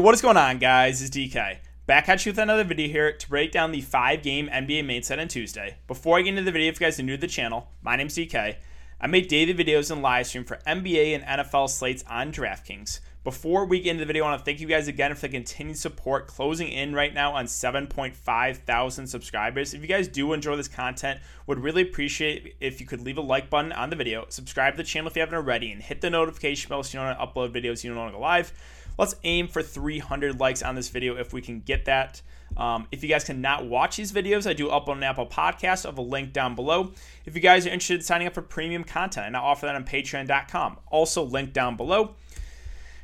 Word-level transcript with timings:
What 0.00 0.14
is 0.14 0.22
going 0.22 0.38
on, 0.38 0.56
guys? 0.56 1.02
It's 1.02 1.14
DK. 1.14 1.58
Back 1.84 2.08
at 2.08 2.24
you 2.24 2.32
with 2.32 2.38
another 2.38 2.64
video 2.64 2.88
here 2.88 3.12
to 3.12 3.28
break 3.28 3.52
down 3.52 3.70
the 3.70 3.82
five 3.82 4.22
game 4.22 4.48
NBA 4.48 4.86
main 4.86 5.02
set 5.02 5.18
on 5.18 5.28
Tuesday. 5.28 5.76
Before 5.86 6.16
I 6.16 6.22
get 6.22 6.30
into 6.30 6.42
the 6.42 6.52
video, 6.52 6.70
if 6.70 6.80
you 6.80 6.86
guys 6.86 6.98
are 6.98 7.02
new 7.02 7.16
to 7.16 7.20
the 7.20 7.26
channel, 7.26 7.68
my 7.82 7.96
name's 7.96 8.14
DK. 8.14 8.56
I 8.98 9.06
make 9.06 9.28
daily 9.28 9.52
videos 9.52 9.90
and 9.90 10.00
live 10.00 10.26
stream 10.26 10.44
for 10.44 10.56
NBA 10.66 11.14
and 11.14 11.24
NFL 11.24 11.68
slates 11.68 12.02
on 12.08 12.32
DraftKings. 12.32 13.00
Before 13.24 13.66
we 13.66 13.80
get 13.80 13.90
into 13.90 14.00
the 14.00 14.06
video, 14.06 14.24
I 14.24 14.30
want 14.30 14.40
to 14.40 14.44
thank 14.46 14.60
you 14.60 14.66
guys 14.66 14.88
again 14.88 15.14
for 15.14 15.20
the 15.20 15.28
continued 15.28 15.76
support. 15.76 16.26
Closing 16.26 16.68
in 16.68 16.94
right 16.94 17.12
now 17.12 17.34
on 17.34 17.44
7.5 17.44 18.56
thousand 18.56 19.06
subscribers. 19.06 19.74
If 19.74 19.82
you 19.82 19.88
guys 19.88 20.08
do 20.08 20.32
enjoy 20.32 20.56
this 20.56 20.68
content, 20.68 21.20
would 21.46 21.58
really 21.58 21.82
appreciate 21.82 22.56
if 22.60 22.80
you 22.80 22.86
could 22.86 23.02
leave 23.02 23.18
a 23.18 23.20
like 23.20 23.50
button 23.50 23.72
on 23.72 23.90
the 23.90 23.96
video, 23.96 24.24
subscribe 24.30 24.72
to 24.72 24.76
the 24.78 24.84
channel 24.84 25.08
if 25.08 25.16
you 25.16 25.20
haven't 25.20 25.34
already, 25.34 25.70
and 25.70 25.82
hit 25.82 26.00
the 26.00 26.08
notification 26.08 26.70
bell 26.70 26.82
so 26.82 26.98
you 26.98 27.04
don't 27.04 27.18
upload 27.18 27.52
videos 27.52 27.84
you 27.84 27.90
don't 27.90 27.98
want 27.98 28.10
to 28.10 28.16
go 28.16 28.22
live. 28.22 28.54
Let's 29.00 29.14
aim 29.24 29.48
for 29.48 29.62
300 29.62 30.38
likes 30.38 30.62
on 30.62 30.74
this 30.74 30.90
video 30.90 31.16
if 31.16 31.32
we 31.32 31.40
can 31.40 31.60
get 31.60 31.86
that. 31.86 32.20
Um, 32.54 32.86
if 32.92 33.02
you 33.02 33.08
guys 33.08 33.24
cannot 33.24 33.64
watch 33.64 33.96
these 33.96 34.12
videos, 34.12 34.46
I 34.46 34.52
do 34.52 34.68
upload 34.68 34.98
an 34.98 35.04
Apple 35.04 35.26
Podcast. 35.26 35.84
Have 35.84 35.96
a 35.96 36.02
link 36.02 36.34
down 36.34 36.54
below. 36.54 36.92
If 37.24 37.34
you 37.34 37.40
guys 37.40 37.66
are 37.66 37.70
interested 37.70 37.94
in 37.94 38.02
signing 38.02 38.26
up 38.26 38.34
for 38.34 38.42
premium 38.42 38.84
content, 38.84 39.34
I 39.34 39.38
offer 39.38 39.64
that 39.64 39.74
on 39.74 39.84
Patreon.com. 39.84 40.80
Also, 40.88 41.22
link 41.22 41.54
down 41.54 41.78
below. 41.78 42.14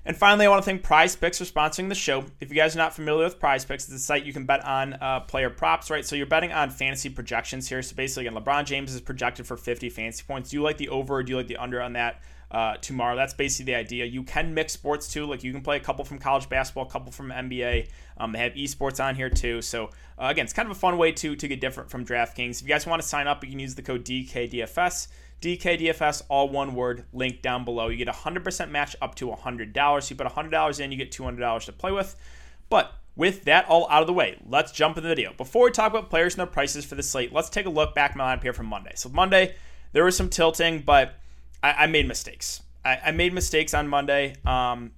And 0.05 0.15
finally, 0.15 0.45
I 0.45 0.51
want 0.51 0.63
to 0.63 0.67
thank 0.67 0.83
Prize 0.83 1.17
Picks 1.17 1.39
for 1.39 1.45
sponsoring 1.47 1.89
the 1.89 1.95
show. 1.95 2.27
If 2.41 2.51
you 2.51 2.57
guys 2.57 2.77
are 2.77 2.79
not 2.79 2.95
familiar 2.95 3.25
with 3.25 3.41
Prize 3.41 3.65
Picks, 3.65 3.85
it's 3.85 3.95
a 3.95 3.99
site 3.99 4.27
you 4.27 4.35
can 4.35 4.45
bet 4.45 4.63
on 4.67 4.99
uh, 5.01 5.21
player 5.21 5.49
props, 5.49 5.89
right? 5.89 6.05
So 6.05 6.15
you're 6.15 6.27
betting 6.27 6.53
on 6.53 6.69
fantasy 6.69 7.09
projections 7.09 7.71
here. 7.71 7.81
So 7.81 7.97
basically, 7.97 8.27
again, 8.27 8.39
LeBron 8.39 8.67
James 8.67 8.95
is 8.95 9.01
projected 9.01 9.47
for 9.47 9.57
50 9.57 9.89
fantasy 9.89 10.25
points. 10.29 10.51
Do 10.51 10.59
you 10.59 10.63
like 10.63 10.77
the 10.77 10.91
over 10.91 11.15
or 11.15 11.23
do 11.23 11.31
you 11.31 11.39
like 11.39 11.49
the 11.49 11.57
under 11.57 11.81
on 11.81 11.95
that? 11.95 12.21
Uh, 12.49 12.77
tomorrow. 12.77 13.17
That's 13.17 13.35
basically 13.35 13.73
the 13.73 13.79
idea. 13.79 14.05
You 14.05 14.23
can 14.23 14.55
mix 14.55 14.73
sports 14.73 15.13
too. 15.13 15.27
Like 15.27 15.43
you 15.43 15.51
can 15.53 15.63
play 15.63 15.79
a 15.79 15.81
couple 15.81 16.05
from 16.05 16.21
college 16.21 16.49
basketball, 16.49 16.87
a 16.87 16.89
couple 16.89 17.11
from 17.11 17.31
NBA. 17.31 17.89
Um, 18.19 18.31
they 18.31 18.39
have 18.39 18.53
esports 18.53 19.05
on 19.05 19.17
here 19.17 19.29
too. 19.29 19.61
So 19.63 19.87
uh, 20.17 20.29
again, 20.29 20.45
it's 20.45 20.53
kind 20.53 20.71
of 20.71 20.77
a 20.77 20.79
fun 20.79 20.97
way 20.97 21.11
to 21.11 21.35
to 21.35 21.49
get 21.49 21.61
different 21.61 21.91
from 21.91 22.05
DraftKings. 22.05 22.61
If 22.61 22.63
you 22.63 22.69
guys 22.69 22.87
want 22.87 23.03
to 23.03 23.09
sign 23.09 23.27
up, 23.27 23.43
you 23.43 23.51
can 23.51 23.59
use 23.59 23.75
the 23.75 23.83
code 23.83 24.05
DKDFS. 24.05 25.09
DKDFS, 25.41 26.23
all 26.29 26.49
one 26.49 26.75
word, 26.75 27.05
link 27.13 27.43
down 27.43 27.65
below. 27.65 27.89
You 27.89 27.97
get 27.97 28.09
a 28.09 28.13
100% 28.13 28.71
match 28.71 28.97
up 29.03 29.15
to 29.17 29.29
$100. 29.29 30.03
So 30.03 30.11
you 30.11 30.17
put 30.17 30.27
$100 30.27 30.81
in, 30.81 30.93
you 30.93 30.97
get 30.97 31.11
$200 31.11 31.65
to 31.67 31.73
play 31.73 31.93
with. 31.93 32.17
But 32.71 32.95
with 33.17 33.45
that 33.45 33.67
all 33.67 33.89
out 33.91 34.03
of 34.03 34.07
the 34.07 34.13
way, 34.13 34.39
let's 34.47 34.73
jump 34.73 34.97
into 34.97 35.09
the 35.09 35.15
video. 35.15 35.33
Before 35.37 35.65
we 35.65 35.71
talk 35.71 35.91
about 35.91 36.11
players 36.11 36.35
and 36.35 36.41
their 36.41 36.47
prices 36.47 36.85
for 36.85 36.95
the 36.95 37.03
slate, 37.03 37.33
let's 37.33 37.51
take 37.51 37.67
a 37.67 37.71
look 37.71 37.95
back 37.95 38.17
my 38.17 38.37
lineup 38.37 38.43
here 38.43 38.53
from 38.53 38.67
Monday. 38.67 38.93
So 38.95 39.09
Monday, 39.09 39.55
there 39.93 40.05
was 40.05 40.17
some 40.17 40.29
tilting, 40.29 40.81
but 40.81 41.15
I, 41.63 41.73
I 41.73 41.87
made 41.87 42.07
mistakes. 42.07 42.63
I, 42.85 43.01
I, 43.07 43.11
made 43.11 43.33
mistakes 43.33 43.75
on 43.75 43.89
Monday. 43.89 44.37
Um, 44.45 44.93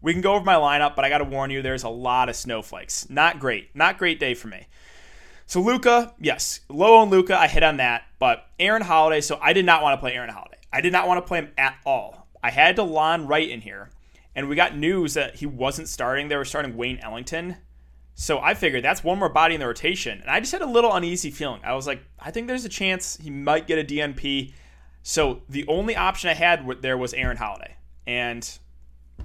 we 0.00 0.12
can 0.12 0.22
go 0.22 0.34
over 0.34 0.44
my 0.44 0.54
lineup, 0.54 0.96
but 0.96 1.04
I 1.04 1.08
got 1.08 1.18
to 1.18 1.24
warn 1.24 1.50
you, 1.50 1.62
there's 1.62 1.82
a 1.82 1.88
lot 1.88 2.28
of 2.28 2.36
snowflakes. 2.36 3.08
Not 3.10 3.40
great. 3.40 3.74
Not 3.74 3.98
great 3.98 4.20
day 4.20 4.34
for 4.34 4.48
me. 4.48 4.66
So 5.46 5.60
Luka, 5.60 6.14
yes, 6.20 6.60
low 6.68 6.96
on 6.96 7.10
Luka, 7.10 7.38
I 7.38 7.48
hit 7.48 7.62
on 7.62 7.78
that, 7.78 8.02
but 8.18 8.46
Aaron 8.58 8.82
Holiday. 8.82 9.20
So 9.20 9.38
I 9.40 9.52
did 9.52 9.64
not 9.64 9.82
want 9.82 9.94
to 9.94 10.00
play 10.00 10.14
Aaron 10.14 10.30
Holiday. 10.30 10.58
I 10.72 10.80
did 10.80 10.92
not 10.92 11.08
want 11.08 11.24
to 11.24 11.26
play 11.26 11.38
him 11.38 11.52
at 11.56 11.78
all. 11.86 12.28
I 12.42 12.50
had 12.50 12.76
Delon 12.76 13.26
Wright 13.26 13.48
in 13.48 13.62
here, 13.62 13.90
and 14.34 14.48
we 14.48 14.56
got 14.56 14.76
news 14.76 15.14
that 15.14 15.36
he 15.36 15.46
wasn't 15.46 15.88
starting. 15.88 16.28
They 16.28 16.36
were 16.36 16.44
starting 16.44 16.76
Wayne 16.76 16.98
Ellington. 16.98 17.56
So 18.14 18.40
I 18.40 18.54
figured 18.54 18.84
that's 18.84 19.02
one 19.02 19.18
more 19.18 19.28
body 19.28 19.54
in 19.54 19.60
the 19.60 19.66
rotation, 19.66 20.20
and 20.20 20.28
I 20.28 20.40
just 20.40 20.52
had 20.52 20.60
a 20.60 20.66
little 20.66 20.92
uneasy 20.92 21.30
feeling. 21.30 21.60
I 21.64 21.74
was 21.74 21.86
like, 21.86 22.02
I 22.18 22.30
think 22.30 22.46
there's 22.46 22.64
a 22.64 22.68
chance 22.68 23.16
he 23.16 23.30
might 23.30 23.66
get 23.66 23.78
a 23.78 23.84
DNP. 23.84 24.52
So 25.02 25.42
the 25.48 25.66
only 25.68 25.96
option 25.96 26.30
I 26.30 26.34
had 26.34 26.66
there 26.82 26.98
was 26.98 27.14
Aaron 27.14 27.36
Holiday, 27.36 27.76
and 28.06 28.58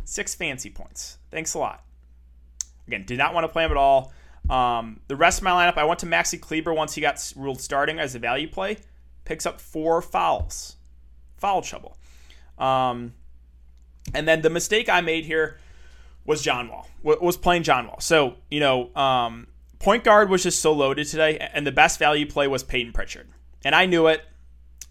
six 0.05 0.35
fancy 0.35 0.69
points. 0.69 1.17
Thanks 1.31 1.53
a 1.53 1.59
lot. 1.59 1.83
Again, 2.87 3.05
did 3.05 3.17
not 3.17 3.33
want 3.33 3.45
to 3.45 3.47
play 3.47 3.65
him 3.65 3.71
at 3.71 3.77
all. 3.77 4.13
Um, 4.49 4.99
the 5.07 5.15
rest 5.15 5.39
of 5.39 5.43
my 5.43 5.51
lineup, 5.51 5.77
I 5.77 5.85
went 5.85 5.99
to 6.01 6.05
Maxi 6.05 6.39
Kleber 6.39 6.73
once 6.73 6.95
he 6.95 7.01
got 7.01 7.33
ruled 7.35 7.61
starting 7.61 7.99
as 7.99 8.13
a 8.13 8.19
value 8.19 8.49
play. 8.49 8.77
Picks 9.25 9.45
up 9.45 9.61
four 9.61 10.01
fouls, 10.01 10.75
foul 11.37 11.61
trouble. 11.61 11.97
Um, 12.57 13.13
and 14.13 14.27
then 14.27 14.41
the 14.41 14.49
mistake 14.49 14.89
I 14.89 14.99
made 15.01 15.25
here 15.25 15.59
was 16.25 16.41
John 16.41 16.67
Wall. 16.67 16.87
Was 17.03 17.37
playing 17.37 17.63
John 17.63 17.87
Wall. 17.87 17.99
So 17.99 18.35
you 18.51 18.59
know, 18.59 18.93
um, 18.95 19.47
point 19.79 20.03
guard 20.03 20.29
was 20.29 20.43
just 20.43 20.59
so 20.59 20.73
loaded 20.73 21.07
today, 21.07 21.37
and 21.37 21.65
the 21.65 21.71
best 21.71 21.99
value 21.99 22.29
play 22.29 22.47
was 22.47 22.63
Payton 22.63 22.91
Pritchard, 22.91 23.27
and 23.63 23.73
I 23.73 23.85
knew 23.85 24.07
it, 24.07 24.25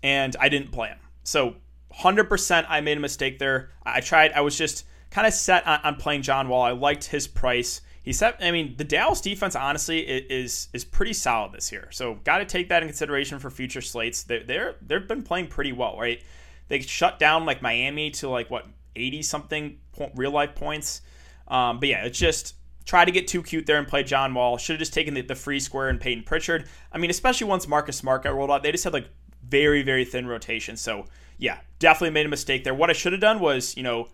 and 0.03 0.37
I 0.41 0.49
didn't 0.49 0.73
play 0.73 0.89
him. 0.89 0.99
So 1.25 1.57
100% 1.95 2.67
I 2.69 2.81
made 2.81 2.97
a 2.97 3.01
mistake 3.01 3.39
there. 3.39 3.71
I 3.85 4.01
tried. 4.01 4.33
I 4.33 4.41
was 4.41 4.57
just 4.57 4.85
kind 5.11 5.27
of 5.27 5.33
set 5.33 5.67
on, 5.67 5.81
on 5.85 5.97
playing 5.97 6.23
John 6.23 6.49
Wall. 6.49 6.63
I 6.63 6.73
liked 6.73 7.05
his 7.05 7.27
price. 7.27 7.83
He 8.03 8.13
said, 8.13 8.35
I 8.41 8.51
mean, 8.51 8.75
the 8.77 8.85
Dallas 8.85 9.21
defense 9.21 9.55
honestly 9.55 10.01
is 10.01 10.69
is 10.73 10.85
pretty 10.85 11.13
solid 11.13 11.53
this 11.53 11.71
year. 11.71 11.89
So 11.93 12.17
got 12.25 12.39
to 12.39 12.45
take 12.45 12.69
that 12.71 12.83
in 12.83 12.89
consideration 12.89 13.39
for 13.39 13.51
future 13.51 13.81
slates. 13.81 14.25
They're, 14.25 14.43
they're 14.43 14.77
they've 14.83 15.07
been 15.07 15.23
playing 15.23 15.49
pretty 15.49 15.73
well, 15.73 15.97
right? 15.99 16.23
They 16.69 16.81
shut 16.81 17.19
down 17.19 17.47
like 17.47 17.63
Miami 17.63 18.11
to 18.13 18.29
like 18.29 18.51
what 18.51 18.67
eighty 18.97 19.23
something 19.23 19.79
real 20.17 20.33
life 20.33 20.55
points. 20.57 21.03
Um, 21.47 21.79
but 21.79 21.89
yeah, 21.89 22.05
it's 22.05 22.19
just 22.19 22.55
try 22.85 23.05
to 23.05 23.13
get 23.13 23.29
too 23.29 23.43
cute 23.43 23.67
there 23.67 23.79
and 23.79 23.87
play 23.87 24.03
John 24.03 24.35
Wall. 24.35 24.59
Should 24.59 24.75
have 24.75 24.81
just 24.81 24.95
taken 24.95 25.15
the, 25.15 25.21
the, 25.21 25.35
free 25.35 25.61
square 25.61 25.89
and 25.89 26.01
Payton 26.01 26.25
Pritchard. 26.25 26.69
I 26.91 26.99
mean, 26.99 27.11
especially 27.11 27.47
once 27.47 27.69
Marcus 27.69 27.97
Smart 27.97 28.25
got 28.25 28.35
rolled 28.35 28.51
out, 28.51 28.63
they 28.63 28.73
just 28.73 28.85
had 28.85 28.93
like 28.93 29.09
very 29.53 29.83
very 29.83 30.05
thin 30.05 30.27
rotation. 30.27 30.77
So 30.77 31.05
yeah, 31.39 31.59
definitely 31.79 32.15
made 32.15 32.27
a 32.27 32.31
mistake 32.31 32.65
there. 32.65 32.75
What 32.75 32.91
I 32.91 32.95
should 32.95 33.13
have 33.13 33.21
done 33.21 33.39
was 33.39 33.77
you 33.77 33.83
know 33.83 34.09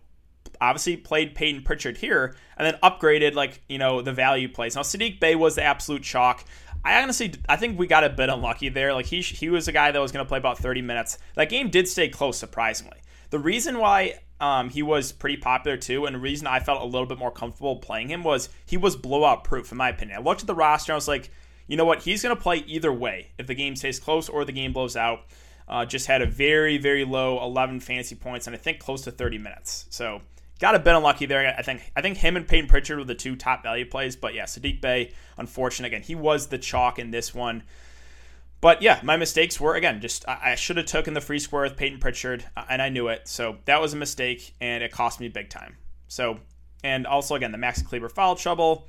obviously 0.61 0.97
played 0.97 1.35
Payton 1.35 1.63
Pritchard 1.63 1.97
here 1.97 2.35
and 2.57 2.67
then 2.67 2.75
upgraded 2.83 3.35
like 3.35 3.63
you 3.69 3.79
know 3.79 4.03
the 4.03 4.13
value 4.13 4.49
plays. 4.49 4.75
Now 4.75 4.83
Saddiq 4.83 5.21
Bey 5.21 5.37
was 5.37 5.55
the 5.55 5.63
absolute 5.63 6.03
chalk. 6.03 6.45
I 6.85 7.01
honestly 7.01 7.35
I 7.49 7.57
think 7.57 7.79
we 7.79 7.87
got 7.87 8.05
a 8.05 8.11
bit 8.11 8.29
unlucky 8.29 8.69
there. 8.69 8.93
Like 8.93 9.07
he 9.07 9.23
he 9.23 9.49
was 9.49 9.69
a 9.69 9.73
guy 9.73 9.93
that 9.93 10.01
was 10.01 10.11
going 10.13 10.25
to 10.25 10.29
play 10.29 10.39
about 10.39 10.59
30 10.59 10.83
minutes. 10.83 11.19
That 11.37 11.49
game 11.49 11.71
did 11.71 11.89
stay 11.89 12.09
close 12.09 12.37
surprisingly. 12.37 12.99
The 13.31 13.39
reason 13.39 13.79
why 13.79 14.21
um, 14.41 14.71
he 14.71 14.83
was 14.83 15.13
pretty 15.13 15.37
popular 15.37 15.77
too, 15.77 16.07
and 16.07 16.15
the 16.15 16.21
reason 16.21 16.47
I 16.47 16.61
felt 16.61 16.83
a 16.83 16.87
little 16.87 17.07
bit 17.07 17.19
more 17.19 17.31
comfortable 17.31 17.77
playing 17.77 18.09
him 18.09 18.25
was 18.25 18.49
he 18.67 18.77
was 18.77 18.97
blowout 18.97 19.45
proof 19.45 19.71
in 19.71 19.79
my 19.79 19.89
opinion. 19.89 20.19
I 20.19 20.23
looked 20.23 20.41
at 20.41 20.47
the 20.49 20.55
roster 20.55 20.93
and 20.93 20.95
I 20.95 20.97
was 20.97 21.09
like, 21.09 21.31
you 21.69 21.77
know 21.77 21.85
what, 21.85 22.03
he's 22.03 22.23
going 22.23 22.35
to 22.35 22.43
play 22.43 22.65
either 22.67 22.93
way 22.93 23.29
if 23.39 23.47
the 23.47 23.55
game 23.55 23.77
stays 23.77 24.01
close 24.01 24.29
or 24.29 24.45
the 24.45 24.53
game 24.53 24.73
blows 24.73 24.97
out. 24.97 25.21
Uh, 25.69 25.85
just 25.85 26.07
had 26.07 26.23
a 26.23 26.27
very 26.27 26.79
very 26.79 27.05
low 27.05 27.43
11 27.45 27.81
fantasy 27.81 28.15
points 28.15 28.47
and 28.47 28.57
I 28.57 28.59
think 28.59 28.81
close 28.81 29.03
to 29.03 29.11
30 29.11 29.37
minutes. 29.37 29.85
So 29.91 30.23
got 30.59 30.75
a 30.75 30.79
bit 30.79 30.95
unlucky 30.95 31.27
there. 31.27 31.55
I 31.57 31.63
think 31.63 31.93
I 31.95 32.01
think 32.01 32.19
him 32.19 32.37
and 32.37 32.47
Payton 32.47 32.69
Pritchard 32.69 32.99
were 32.99 33.05
the 33.05 33.15
two 33.15 33.37
top 33.37 33.63
value 33.63 33.85
plays, 33.85 34.17
but 34.17 34.35
yeah, 34.35 34.45
Saddiq 34.45 34.81
Bey, 34.81 35.13
unfortunate 35.37 35.89
again, 35.89 36.03
he 36.03 36.15
was 36.15 36.49
the 36.49 36.59
chalk 36.59 36.99
in 36.99 37.11
this 37.11 37.35
one. 37.35 37.63
But 38.61 38.83
yeah, 38.83 38.99
my 39.05 39.17
mistakes 39.17 39.61
were 39.61 39.75
again 39.75 40.01
just 40.01 40.27
I, 40.29 40.53
I 40.53 40.55
should 40.55 40.77
have 40.79 40.87
taken 40.87 41.15
the 41.15 41.21
free 41.21 41.39
square 41.39 41.63
with 41.63 41.77
Payton 41.77 42.01
Pritchard, 42.01 42.45
uh, 42.57 42.65
and 42.69 42.83
I 42.83 42.89
knew 42.89 43.09
it, 43.09 43.29
so 43.29 43.59
that 43.67 43.81
was 43.81 43.93
a 43.93 43.97
mistake, 43.97 44.55
and 44.61 44.83
it 44.83 44.91
cost 44.91 45.21
me 45.21 45.29
big 45.29 45.49
time. 45.49 45.77
So, 46.09 46.39
and 46.83 47.07
also 47.07 47.35
again 47.35 47.53
the 47.53 47.59
Max 47.59 47.83
Kleber 47.83 48.09
foul 48.09 48.35
trouble. 48.35 48.89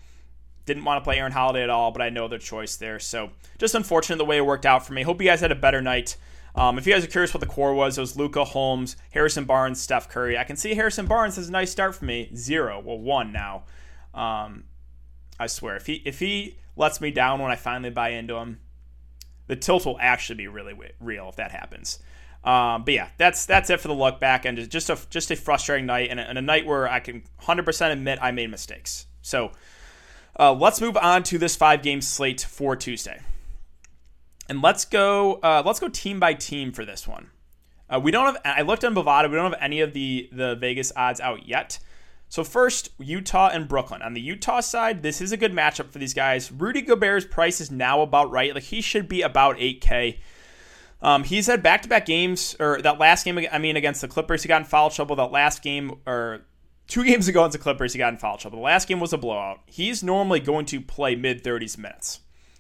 Didn't 0.66 0.86
want 0.86 1.02
to 1.02 1.04
play 1.04 1.18
Aaron 1.18 1.32
Holiday 1.32 1.64
at 1.64 1.70
all, 1.70 1.92
but 1.92 2.02
I 2.02 2.10
know 2.10 2.28
their 2.28 2.40
choice 2.40 2.76
there. 2.76 3.00
So 3.00 3.32
just 3.58 3.76
unfortunate 3.76 4.18
the 4.18 4.26
way 4.26 4.38
it 4.38 4.46
worked 4.46 4.66
out 4.66 4.86
for 4.86 4.94
me. 4.94 5.04
Hope 5.04 5.22
you 5.22 5.28
guys 5.28 5.42
had 5.42 5.52
a 5.52 5.56
better 5.56 5.82
night. 5.82 6.16
Um, 6.56 6.78
if 6.78 6.86
you 6.86 6.94
guys 6.94 7.04
are 7.04 7.08
curious 7.08 7.34
what 7.34 7.42
the 7.42 7.48
core 7.48 7.74
was, 7.74 7.98
it 7.98 8.02
was 8.02 8.18
Luka 8.18 8.44
Holmes, 8.44 8.96
Harrison 9.12 9.46
Barnes, 9.46 9.80
Steph 9.80 10.10
Curry. 10.10 10.38
I 10.38 10.44
can 10.44 10.56
see 10.56 10.74
Harrison 10.74 11.06
Barnes 11.06 11.36
has 11.36 11.50
a 11.50 11.52
nice 11.52 11.72
start 11.72 11.96
for 11.96 12.06
me. 12.06 12.30
Zero, 12.36 12.82
well, 12.84 13.00
one 13.00 13.32
now. 13.32 13.64
Um, 14.14 14.66
I 15.40 15.48
swear, 15.48 15.76
if 15.76 15.86
he 15.86 16.02
if 16.06 16.20
he 16.20 16.58
lets 16.76 17.00
me 17.00 17.12
down 17.12 17.40
when 17.40 17.52
I 17.52 17.56
finally 17.56 17.92
buy 17.92 18.10
into 18.10 18.36
him, 18.36 18.60
the 19.48 19.56
tilt 19.56 19.86
will 19.86 19.98
actually 20.00 20.36
be 20.36 20.48
really 20.48 20.76
real 21.00 21.30
if 21.30 21.36
that 21.38 21.52
happens. 21.52 22.00
Um, 22.44 22.84
but 22.84 22.94
yeah, 22.94 23.10
that's 23.18 23.46
that's 23.46 23.70
it 23.70 23.80
for 23.80 23.90
the 23.90 23.94
look 23.94 24.20
back 24.20 24.46
and 24.46 24.70
just 24.70 24.90
a 24.90 24.98
just 25.10 25.32
a 25.32 25.36
frustrating 25.36 25.86
night 25.86 26.10
and 26.10 26.20
a, 26.20 26.24
and 26.24 26.38
a 26.38 26.42
night 26.42 26.66
where 26.66 26.90
I 26.90 27.00
can 27.00 27.24
100% 27.42 27.92
admit 27.92 28.20
I 28.22 28.32
made 28.32 28.50
mistakes. 28.50 29.08
So 29.22 29.52
uh, 30.40 30.54
let's 30.54 30.80
move 30.80 30.98
on 30.98 31.24
to 31.24 31.38
this 31.38 31.56
five 31.56 31.84
game 31.84 32.02
slate 32.02 32.42
for 32.42 32.76
Tuesday. 32.76 33.20
And 34.48 34.62
let's 34.62 34.86
go. 34.86 35.36
Uh, 35.44 35.62
let's 35.64 35.80
go 35.80 35.90
team 35.90 36.20
by 36.20 36.34
team 36.34 36.72
for 36.72 36.86
this 36.86 37.08
one. 37.08 37.30
Uh, 37.90 38.00
we 38.02 38.12
don't 38.12 38.26
have. 38.26 38.38
I 38.44 38.62
looked 38.62 38.84
on 38.86 38.96
Bovada. 38.96 39.30
We 39.30 39.36
don't 39.36 39.52
have 39.52 39.62
any 39.62 39.82
of 39.82 39.94
the 39.94 40.30
the 40.32 40.56
Vegas 40.56 40.92
odds 40.96 41.20
out 41.20 41.48
yet. 41.48 41.80
So 42.30 42.44
first, 42.44 42.92
Utah 43.00 43.50
and 43.52 43.68
Brooklyn. 43.68 44.02
On 44.02 44.14
the 44.14 44.22
Utah 44.22 44.60
side, 44.62 45.02
this 45.02 45.20
is 45.20 45.32
a 45.32 45.38
good 45.38 45.52
matchup 45.52 45.90
for 45.92 45.98
these 45.98 46.14
guys. 46.14 46.52
Rudy 46.52 46.84
Gobert's 46.84 47.26
price 47.26 47.60
is 47.60 47.72
now 47.72 48.02
about 48.02 48.30
right. 48.30 48.54
Like 48.54 48.64
he 48.64 48.82
should 48.82 49.10
be 49.10 49.24
about 49.24 49.58
8K. 49.58 50.20
Um, 51.02 51.24
he's 51.24 51.48
had 51.48 51.64
back-to-back 51.64 52.06
games, 52.06 52.56
or 52.60 52.82
that 52.82 53.00
last 53.00 53.26
game. 53.26 53.40
I 53.52 53.58
mean, 53.58 53.78
against 53.78 54.02
the 54.02 54.08
Clippers, 54.08 54.44
he 54.44 54.48
got 54.48 54.62
in 54.62 54.68
foul 54.68 54.90
trouble. 54.90 55.16
That 55.16 55.32
last 55.32 55.64
game, 55.64 55.96
or 56.06 56.42
two 56.90 57.06
games 57.06 57.30
ago 57.30 57.42
against 57.42 57.54
the 57.54 57.64
Clippers, 57.64 57.94
he 57.94 58.00
got 58.00 58.12
in 58.12 58.20
foul 58.20 58.38
trouble. 58.38 58.58
The 58.58 58.64
last 58.64 58.88
game 58.88 59.00
was 59.00 59.14
a 59.14 59.18
blowout. 59.18 59.62
He's 59.66 60.04
normally 60.04 60.42
going 60.42 60.66
to 60.66 60.82
play 60.82 61.16
mid 61.16 61.44
30s 61.44 61.78
minutes. 61.78 62.20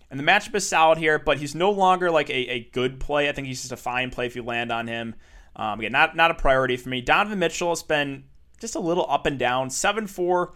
And 0.09 0.19
the 0.19 0.23
matchup 0.23 0.55
is 0.55 0.67
solid 0.67 0.97
here, 0.97 1.19
but 1.19 1.37
he's 1.37 1.53
no 1.53 1.69
longer 1.69 2.09
like 2.09 2.29
a, 2.29 2.49
a 2.49 2.69
good 2.71 2.99
play. 2.99 3.27
I 3.27 3.31
think 3.33 3.47
he's 3.47 3.61
just 3.61 3.73
a 3.73 3.77
fine 3.77 4.09
play 4.09 4.25
if 4.25 4.35
you 4.35 4.43
land 4.43 4.71
on 4.71 4.87
him. 4.87 5.15
Um, 5.55 5.79
again, 5.79 5.91
not 5.91 6.15
not 6.15 6.31
a 6.31 6.35
priority 6.35 6.77
for 6.77 6.89
me. 6.89 7.01
Donovan 7.01 7.39
Mitchell 7.39 7.69
has 7.69 7.83
been 7.83 8.23
just 8.59 8.75
a 8.75 8.79
little 8.79 9.05
up 9.09 9.25
and 9.25 9.37
down. 9.37 9.69
7 9.69 10.07
4, 10.07 10.53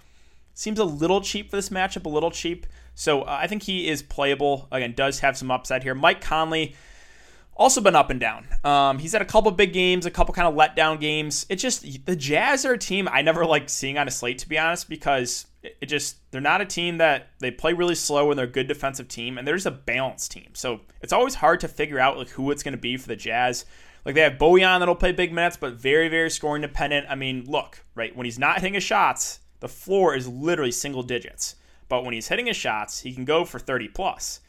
seems 0.53 0.79
a 0.79 0.83
little 0.83 1.21
cheap 1.21 1.49
for 1.49 1.57
this 1.57 1.69
matchup, 1.69 2.05
a 2.05 2.09
little 2.09 2.31
cheap. 2.31 2.65
So 2.95 3.23
uh, 3.23 3.39
I 3.41 3.47
think 3.47 3.63
he 3.63 3.89
is 3.89 4.01
playable. 4.01 4.67
Again, 4.71 4.93
does 4.95 5.19
have 5.19 5.37
some 5.37 5.51
upside 5.51 5.83
here. 5.83 5.95
Mike 5.95 6.21
Conley 6.21 6.75
also 7.55 7.81
been 7.81 7.95
up 7.95 8.09
and 8.09 8.19
down. 8.19 8.47
Um, 8.63 8.99
he's 8.99 9.13
had 9.13 9.21
a 9.21 9.25
couple 9.25 9.51
big 9.51 9.73
games, 9.73 10.05
a 10.05 10.11
couple 10.11 10.33
kind 10.33 10.47
of 10.47 10.55
letdown 10.55 10.99
games. 10.99 11.45
It 11.49 11.57
just 11.57 12.05
the 12.05 12.15
Jazz 12.15 12.65
are 12.65 12.73
a 12.73 12.77
team 12.77 13.07
I 13.11 13.21
never 13.21 13.45
like 13.45 13.69
seeing 13.69 13.97
on 13.97 14.07
a 14.07 14.11
slate 14.11 14.39
to 14.39 14.49
be 14.49 14.57
honest 14.57 14.89
because 14.89 15.45
it 15.63 15.85
just 15.85 16.17
they're 16.31 16.41
not 16.41 16.61
a 16.61 16.65
team 16.65 16.97
that 16.97 17.29
they 17.39 17.51
play 17.51 17.73
really 17.73 17.95
slow 17.95 18.29
and 18.29 18.37
they're 18.37 18.45
a 18.45 18.49
good 18.49 18.67
defensive 18.67 19.07
team 19.07 19.37
and 19.37 19.47
they're 19.47 19.55
just 19.55 19.65
a 19.65 19.71
balanced 19.71 20.31
team. 20.31 20.49
So 20.53 20.81
it's 21.01 21.13
always 21.13 21.35
hard 21.35 21.59
to 21.61 21.67
figure 21.67 21.99
out 21.99 22.17
like 22.17 22.29
who 22.29 22.51
it's 22.51 22.63
going 22.63 22.73
to 22.73 22.81
be 22.81 22.97
for 22.97 23.07
the 23.07 23.15
Jazz. 23.15 23.65
Like 24.05 24.15
they 24.15 24.21
have 24.21 24.33
Bojan 24.33 24.79
that'll 24.79 24.95
play 24.95 25.13
big 25.13 25.31
minutes, 25.31 25.57
but 25.57 25.73
very 25.73 26.09
very 26.09 26.29
scoring 26.29 26.61
dependent. 26.61 27.07
I 27.09 27.15
mean, 27.15 27.45
look 27.45 27.83
right 27.95 28.15
when 28.15 28.25
he's 28.25 28.39
not 28.39 28.55
hitting 28.55 28.73
his 28.73 28.83
shots, 28.83 29.39
the 29.59 29.69
floor 29.69 30.15
is 30.15 30.27
literally 30.27 30.71
single 30.71 31.03
digits. 31.03 31.55
But 31.87 32.03
when 32.03 32.13
he's 32.13 32.27
hitting 32.27 32.47
his 32.47 32.57
shots, 32.57 33.01
he 33.01 33.13
can 33.13 33.25
go 33.25 33.45
for 33.45 33.59
30 33.59 33.89
plus. 33.89 34.39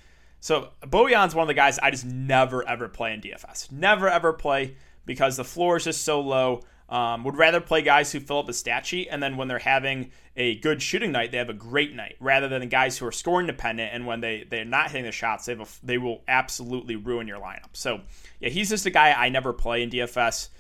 So 0.45 0.69
Bojan's 0.83 1.35
one 1.35 1.45
of 1.45 1.49
the 1.49 1.55
guys 1.55 1.79
I 1.79 1.91
just 1.91 2.05
never 2.05 2.69
ever 2.69 2.87
play 2.87 3.15
in 3.15 3.23
DFS. 3.23 3.73
Never 3.73 4.11
ever 4.11 4.35
play 4.35 4.77
because 5.07 5.39
the 5.39 5.45
floor 5.45 5.79
is 5.79 5.85
just 5.85 6.03
so 6.03 6.21
low. 6.21 6.61
Um, 6.87 7.25
would 7.25 7.39
rather 7.39 7.63
play 7.63 7.81
guys 7.81 8.13
who 8.13 8.21
fill 8.21 8.41
up 8.41 8.47
the 8.47 8.53
stat 8.53 8.85
sheet, 8.85 9.09
and 9.11 9.23
then 9.23 9.39
when 9.39 9.49
they're 9.49 9.59
having 9.59 10.11
a 10.37 10.57
good 10.57 10.83
shooting 10.83 11.13
night, 11.13 11.33
they 11.33 11.39
have 11.39 11.49
a 11.49 11.55
great 11.55 11.95
night, 11.95 12.17
rather 12.21 12.47
than 12.47 12.61
the 12.61 12.67
guys 12.67 12.99
who 12.99 13.07
are 13.07 13.11
scoring 13.11 13.47
dependent. 13.47 13.95
And 13.95 14.07
when 14.07 14.21
they 14.21 14.45
they're 14.47 14.67
not 14.67 14.91
hitting 14.91 15.07
the 15.07 15.13
shots, 15.13 15.47
they 15.47 15.55
a, 15.55 15.67
they 15.83 15.97
will 15.97 16.21
absolutely 16.29 16.97
ruin 16.97 17.27
your 17.27 17.41
lineup. 17.41 17.71
So 17.73 18.03
yeah, 18.39 18.51
he's 18.51 18.69
just 18.69 18.85
a 18.85 18.91
guy 18.91 19.15
I 19.15 19.31
never 19.31 19.55
play 19.55 19.83
in 19.83 19.89
DFS. 19.89 20.51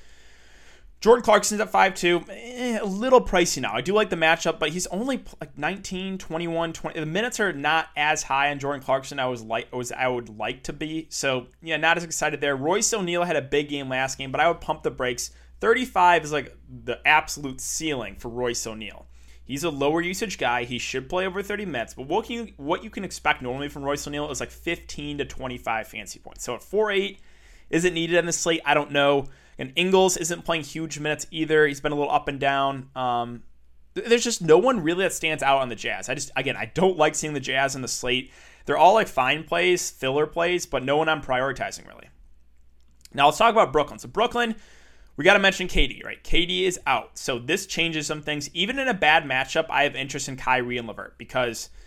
Jordan 1.05 1.23
Clarkson's 1.23 1.61
at 1.61 1.71
5'2. 1.71 2.31
Eh, 2.31 2.79
a 2.81 2.87
little 2.87 3.21
pricey 3.21 3.61
now. 3.61 3.75
I 3.75 3.83
do 3.83 3.93
like 3.93 4.09
the 4.09 4.17
matchup, 4.17 4.59
but 4.59 4.71
he's 4.71 4.87
only 4.87 5.23
like 5.39 5.59
19, 5.59 6.17
21, 6.17 6.73
20. 6.73 6.99
The 6.99 7.05
minutes 7.05 7.39
are 7.41 7.53
not 7.53 7.89
as 7.95 8.23
high 8.23 8.51
on 8.51 8.59
Jordan 8.59 8.83
Clarkson 8.83 9.19
I 9.19 9.27
was 9.27 9.43
like 9.43 9.71
was 9.71 9.93
I 9.93 10.09
would 10.09 10.39
like 10.39 10.63
to 10.63 10.73
be. 10.73 11.07
So, 11.11 11.49
yeah, 11.61 11.77
not 11.77 11.99
as 11.99 12.05
excited 12.05 12.41
there. 12.41 12.57
Royce 12.57 12.95
O'Neale 12.95 13.25
had 13.25 13.37
a 13.37 13.43
big 13.43 13.69
game 13.69 13.91
last 13.91 14.17
game, 14.17 14.33
but 14.33 14.41
I 14.41 14.49
would 14.49 14.63
pump 14.63 14.83
the 14.83 14.91
brakes. 14.91 15.31
35 15.61 16.25
is 16.25 16.33
like 16.33 16.57
the 16.67 16.99
absolute 17.07 17.61
ceiling 17.61 18.17
for 18.17 18.31
Royce 18.31 18.67
O'Neale. 18.67 19.05
He's 19.45 19.63
a 19.63 19.69
lower 19.69 20.01
usage 20.01 20.39
guy. 20.39 20.65
He 20.65 20.79
should 20.79 21.11
play 21.11 21.27
over 21.27 21.43
30 21.43 21.67
minutes, 21.67 21.93
but 21.93 22.07
what 22.07 22.25
can 22.25 22.37
you 22.37 22.53
what 22.57 22.83
you 22.83 22.89
can 22.89 23.05
expect 23.05 23.43
normally 23.43 23.69
from 23.69 23.83
Royce 23.85 24.07
O'Neale 24.07 24.31
is 24.31 24.41
like 24.41 24.51
15 24.51 25.19
to 25.19 25.27
25 25.27 25.87
fancy 25.87 26.19
points. 26.19 26.45
So 26.45 26.55
at 26.55 26.63
4'8, 26.63 27.19
is 27.69 27.85
it 27.85 27.93
needed 27.93 28.17
on 28.17 28.25
the 28.25 28.33
slate? 28.33 28.63
I 28.65 28.73
don't 28.73 28.91
know. 28.91 29.27
And 29.59 29.73
Ingles 29.77 30.17
isn't 30.17 30.45
playing 30.45 30.65
huge 30.65 30.99
minutes 30.99 31.27
either. 31.31 31.67
He's 31.67 31.81
been 31.81 31.93
a 31.93 31.95
little 31.95 32.13
up 32.13 32.29
and 32.29 32.41
down. 32.41 32.91
Um, 32.97 33.43
there's 33.95 34.25
just 34.25 34.43
no 34.43 34.59
one 34.59 34.81
really 34.81 35.05
that 35.05 35.13
stands 35.13 35.43
out 35.43 35.61
on 35.61 35.69
the 35.69 35.77
Jazz. 35.77 36.09
I 36.09 36.15
just, 36.15 36.31
again, 36.37 36.57
I 36.57 36.67
don't 36.67 36.97
like 36.99 37.15
seeing 37.15 37.35
the 37.35 37.41
Jazz 37.41 37.77
in 37.77 37.83
the 37.83 37.89
slate. 37.89 38.33
They're 38.67 38.77
all 38.77 38.95
like 38.95 39.09
fine 39.09 39.45
plays, 39.45 39.91
filler 39.91 40.27
plays, 40.27 40.67
but 40.67 40.83
no 40.83 40.97
one 40.97 41.09
I'm 41.09 41.23
prioritizing 41.23 41.87
really. 41.87 42.09
Now 43.13 43.27
let's 43.27 43.39
talk 43.39 43.53
about 43.53 43.73
Brooklyn. 43.73 43.99
So 43.99 44.09
Brooklyn, 44.09 44.57
we 45.17 45.25
got 45.25 45.35
to 45.35 45.39
mention 45.39 45.69
KD, 45.69 46.05
right? 46.05 46.23
KD 46.25 46.63
is 46.63 46.81
out. 46.87 47.17
So 47.17 47.39
this 47.39 47.67
changes 47.67 48.07
some 48.07 48.23
things. 48.23 48.51
Even 48.53 48.79
in 48.79 48.89
a 48.89 48.95
bad 48.95 49.25
matchup, 49.25 49.67
I 49.71 49.85
have 49.85 49.95
interest 49.95 50.29
in 50.29 50.37
Kyrie 50.37 50.79
and 50.79 50.89
LeVert 50.89 51.19
because– 51.19 51.71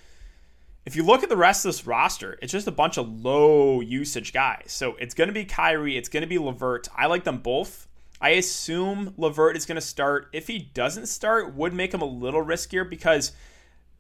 if 0.88 0.96
you 0.96 1.04
look 1.04 1.22
at 1.22 1.28
the 1.28 1.36
rest 1.36 1.66
of 1.66 1.70
this 1.70 1.86
roster, 1.86 2.40
it's 2.42 2.54
just 2.54 2.66
a 2.66 2.72
bunch 2.72 2.98
of 2.98 3.10
low 3.22 3.82
usage 3.82 4.32
guys. 4.32 4.68
So 4.68 4.96
it's 4.96 5.14
going 5.14 5.28
to 5.28 5.34
be 5.34 5.44
Kyrie, 5.44 5.98
it's 5.98 6.08
going 6.08 6.22
to 6.22 6.28
be 6.28 6.38
LeVert. 6.38 6.88
I 6.96 7.08
like 7.08 7.26
them 7.26 7.40
both. 7.40 7.90
I 8.22 8.30
assume 8.30 9.14
LeVert 9.18 9.58
is 9.58 9.66
going 9.66 9.76
to 9.76 9.82
start. 9.82 10.30
If 10.32 10.48
he 10.48 10.60
doesn't 10.60 11.08
start, 11.08 11.54
would 11.56 11.74
make 11.74 11.94
him 11.94 12.02
a 12.02 12.06
little 12.06 12.42
riskier 12.42 12.90
because, 12.90 13.34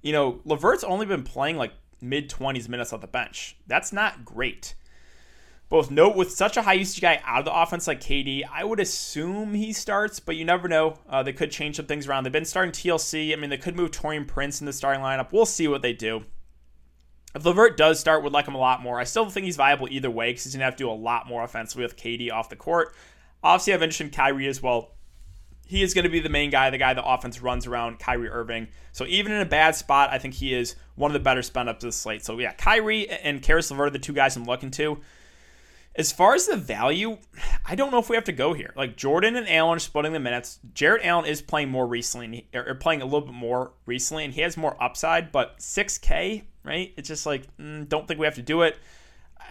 you 0.02 0.14
know, 0.14 0.40
LeVert's 0.46 0.86
only 0.86 1.06
been 1.06 1.24
playing 1.24 1.58
like 1.58 1.74
mid 2.00 2.30
20s 2.30 2.70
minutes 2.70 2.94
off 2.94 3.02
the 3.02 3.08
bench. 3.08 3.58
That's 3.68 3.92
not 3.92 4.24
great. 4.24 4.74
Both 5.68 5.92
note 5.92 6.16
with 6.16 6.32
such 6.32 6.56
a 6.56 6.62
high 6.62 6.76
usage 6.76 7.02
guy 7.02 7.22
out 7.26 7.40
of 7.40 7.46
the 7.46 7.54
offense 7.54 7.86
like 7.86 8.00
KD, 8.00 8.44
I 8.50 8.64
would 8.64 8.80
assume 8.80 9.56
he 9.56 9.74
starts, 9.74 10.22
but 10.22 10.38
you 10.38 10.46
never 10.46 10.70
know. 10.70 10.98
Uh, 11.10 11.22
they 11.22 11.34
could 11.34 11.52
change 11.52 11.76
some 11.76 11.86
things 11.86 12.08
around. 12.08 12.24
They've 12.24 12.32
been 12.32 12.46
starting 12.46 12.72
TLC. 12.72 13.34
I 13.34 13.36
mean, 13.36 13.50
they 13.50 13.58
could 13.58 13.76
move 13.76 13.92
Taurean 13.92 14.26
Prince 14.26 14.62
in 14.62 14.66
the 14.66 14.72
starting 14.72 15.04
lineup. 15.04 15.34
We'll 15.34 15.46
see 15.46 15.68
what 15.68 15.82
they 15.82 15.92
do. 15.92 16.24
If 17.38 17.46
LeVert 17.46 17.78
does 17.78 18.00
start, 18.00 18.24
would 18.24 18.34
like 18.34 18.48
him 18.48 18.56
a 18.56 18.60
lot 18.60 18.82
more. 18.82 19.00
I 19.00 19.04
still 19.04 19.30
think 19.30 19.46
he's 19.46 19.58
viable 19.58 19.88
either 19.92 20.10
way 20.10 20.32
because 20.32 20.46
he's 20.46 20.54
going 20.54 20.62
to 20.62 20.66
have 20.66 20.76
to 20.76 20.84
do 20.84 20.90
a 20.90 20.92
lot 20.92 21.28
more 21.28 21.44
offensively 21.44 21.84
with 21.84 21.96
KD 21.96 22.32
off 22.32 22.50
the 22.50 22.56
court. 22.56 22.96
Obviously, 23.44 23.76
I've 23.76 23.80
mentioned 23.80 24.12
Kyrie 24.12 24.48
as 24.48 24.64
well. 24.64 24.96
He 25.68 25.84
is 25.84 25.94
going 25.94 26.06
to 26.06 26.10
be 26.10 26.20
the 26.20 26.30
main 26.30 26.50
guy, 26.50 26.72
the 26.72 26.80
guy 26.80 26.96
the 26.96 27.06
offense 27.06 27.40
runs 27.40 27.68
around, 27.68 28.00
Kyrie 28.00 28.30
Irving. 28.30 28.70
So 28.92 29.06
even 29.06 29.32
in 29.34 29.42
a 29.42 29.46
bad 29.46 29.76
spot, 29.76 30.10
I 30.12 30.18
think 30.18 30.34
he 30.34 30.52
is 30.52 30.76
one 30.96 31.12
of 31.12 31.14
the 31.14 31.20
better 31.20 31.44
spend 31.44 31.70
ups 31.70 31.84
of 31.84 31.90
the 31.90 31.92
slate. 31.92 32.26
So 32.26 32.40
yeah, 32.40 32.54
Kyrie 32.54 33.08
and 33.08 33.44
Caris 33.44 33.70
LeVert 33.70 33.90
are 33.90 33.92
the 33.92 34.00
two 34.00 34.14
guys 34.14 34.36
I'm 34.36 34.46
looking 34.46 34.72
to. 34.72 35.00
As 35.94 36.12
far 36.12 36.34
as 36.34 36.48
the 36.48 36.58
value, 36.58 37.18
I 37.66 37.76
don't 37.76 37.92
know 37.92 38.00
if 38.00 38.10
we 38.10 38.16
have 38.16 38.26
to 38.26 38.32
go 38.32 38.54
here. 38.54 38.74
Like 38.76 38.98
Jordan 38.98 39.36
and 39.36 39.48
Allen 39.48 39.78
are 39.78 39.80
splitting 39.80 40.14
the 40.14 40.20
minutes. 40.20 40.60
Jarrett 40.74 41.06
Allen 41.06 41.26
is 41.26 41.42
playing 41.42 41.70
more 41.70 41.86
recently, 41.86 42.48
or 42.54 42.74
playing 42.76 43.02
a 43.02 43.06
little 43.06 43.22
bit 43.22 43.34
more 43.34 43.74
recently, 43.86 44.24
and 44.24 44.34
he 44.34 44.42
has 44.42 44.58
more 44.58 44.82
upside. 44.82 45.32
But 45.32 45.58
6K, 45.60 46.44
right? 46.68 46.94
It's 46.98 47.08
just 47.08 47.26
like 47.26 47.48
mm, 47.58 47.88
don't 47.88 48.08
think 48.08 48.20
we 48.20 48.26
have 48.26 48.36
to 48.36 48.42
do 48.42 48.62
it. 48.62 48.78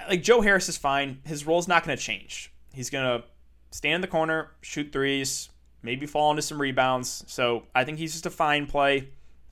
Like 0.08 0.22
Joe 0.22 0.42
Harris 0.42 0.68
is 0.68 0.76
fine. 0.76 1.20
His 1.24 1.46
role 1.46 1.58
is 1.58 1.66
not 1.66 1.84
going 1.84 1.96
to 1.96 2.02
change. 2.02 2.52
He's 2.72 2.90
going 2.90 3.04
to 3.04 3.26
stand 3.70 3.96
in 3.96 4.00
the 4.02 4.06
corner, 4.06 4.52
shoot 4.60 4.92
threes, 4.92 5.48
maybe 5.82 6.06
fall 6.06 6.30
into 6.30 6.42
some 6.42 6.60
rebounds. 6.60 7.24
So 7.26 7.64
I 7.74 7.84
think 7.84 7.98
he's 7.98 8.12
just 8.12 8.26
a 8.26 8.30
fine 8.30 8.66
play. 8.66 9.08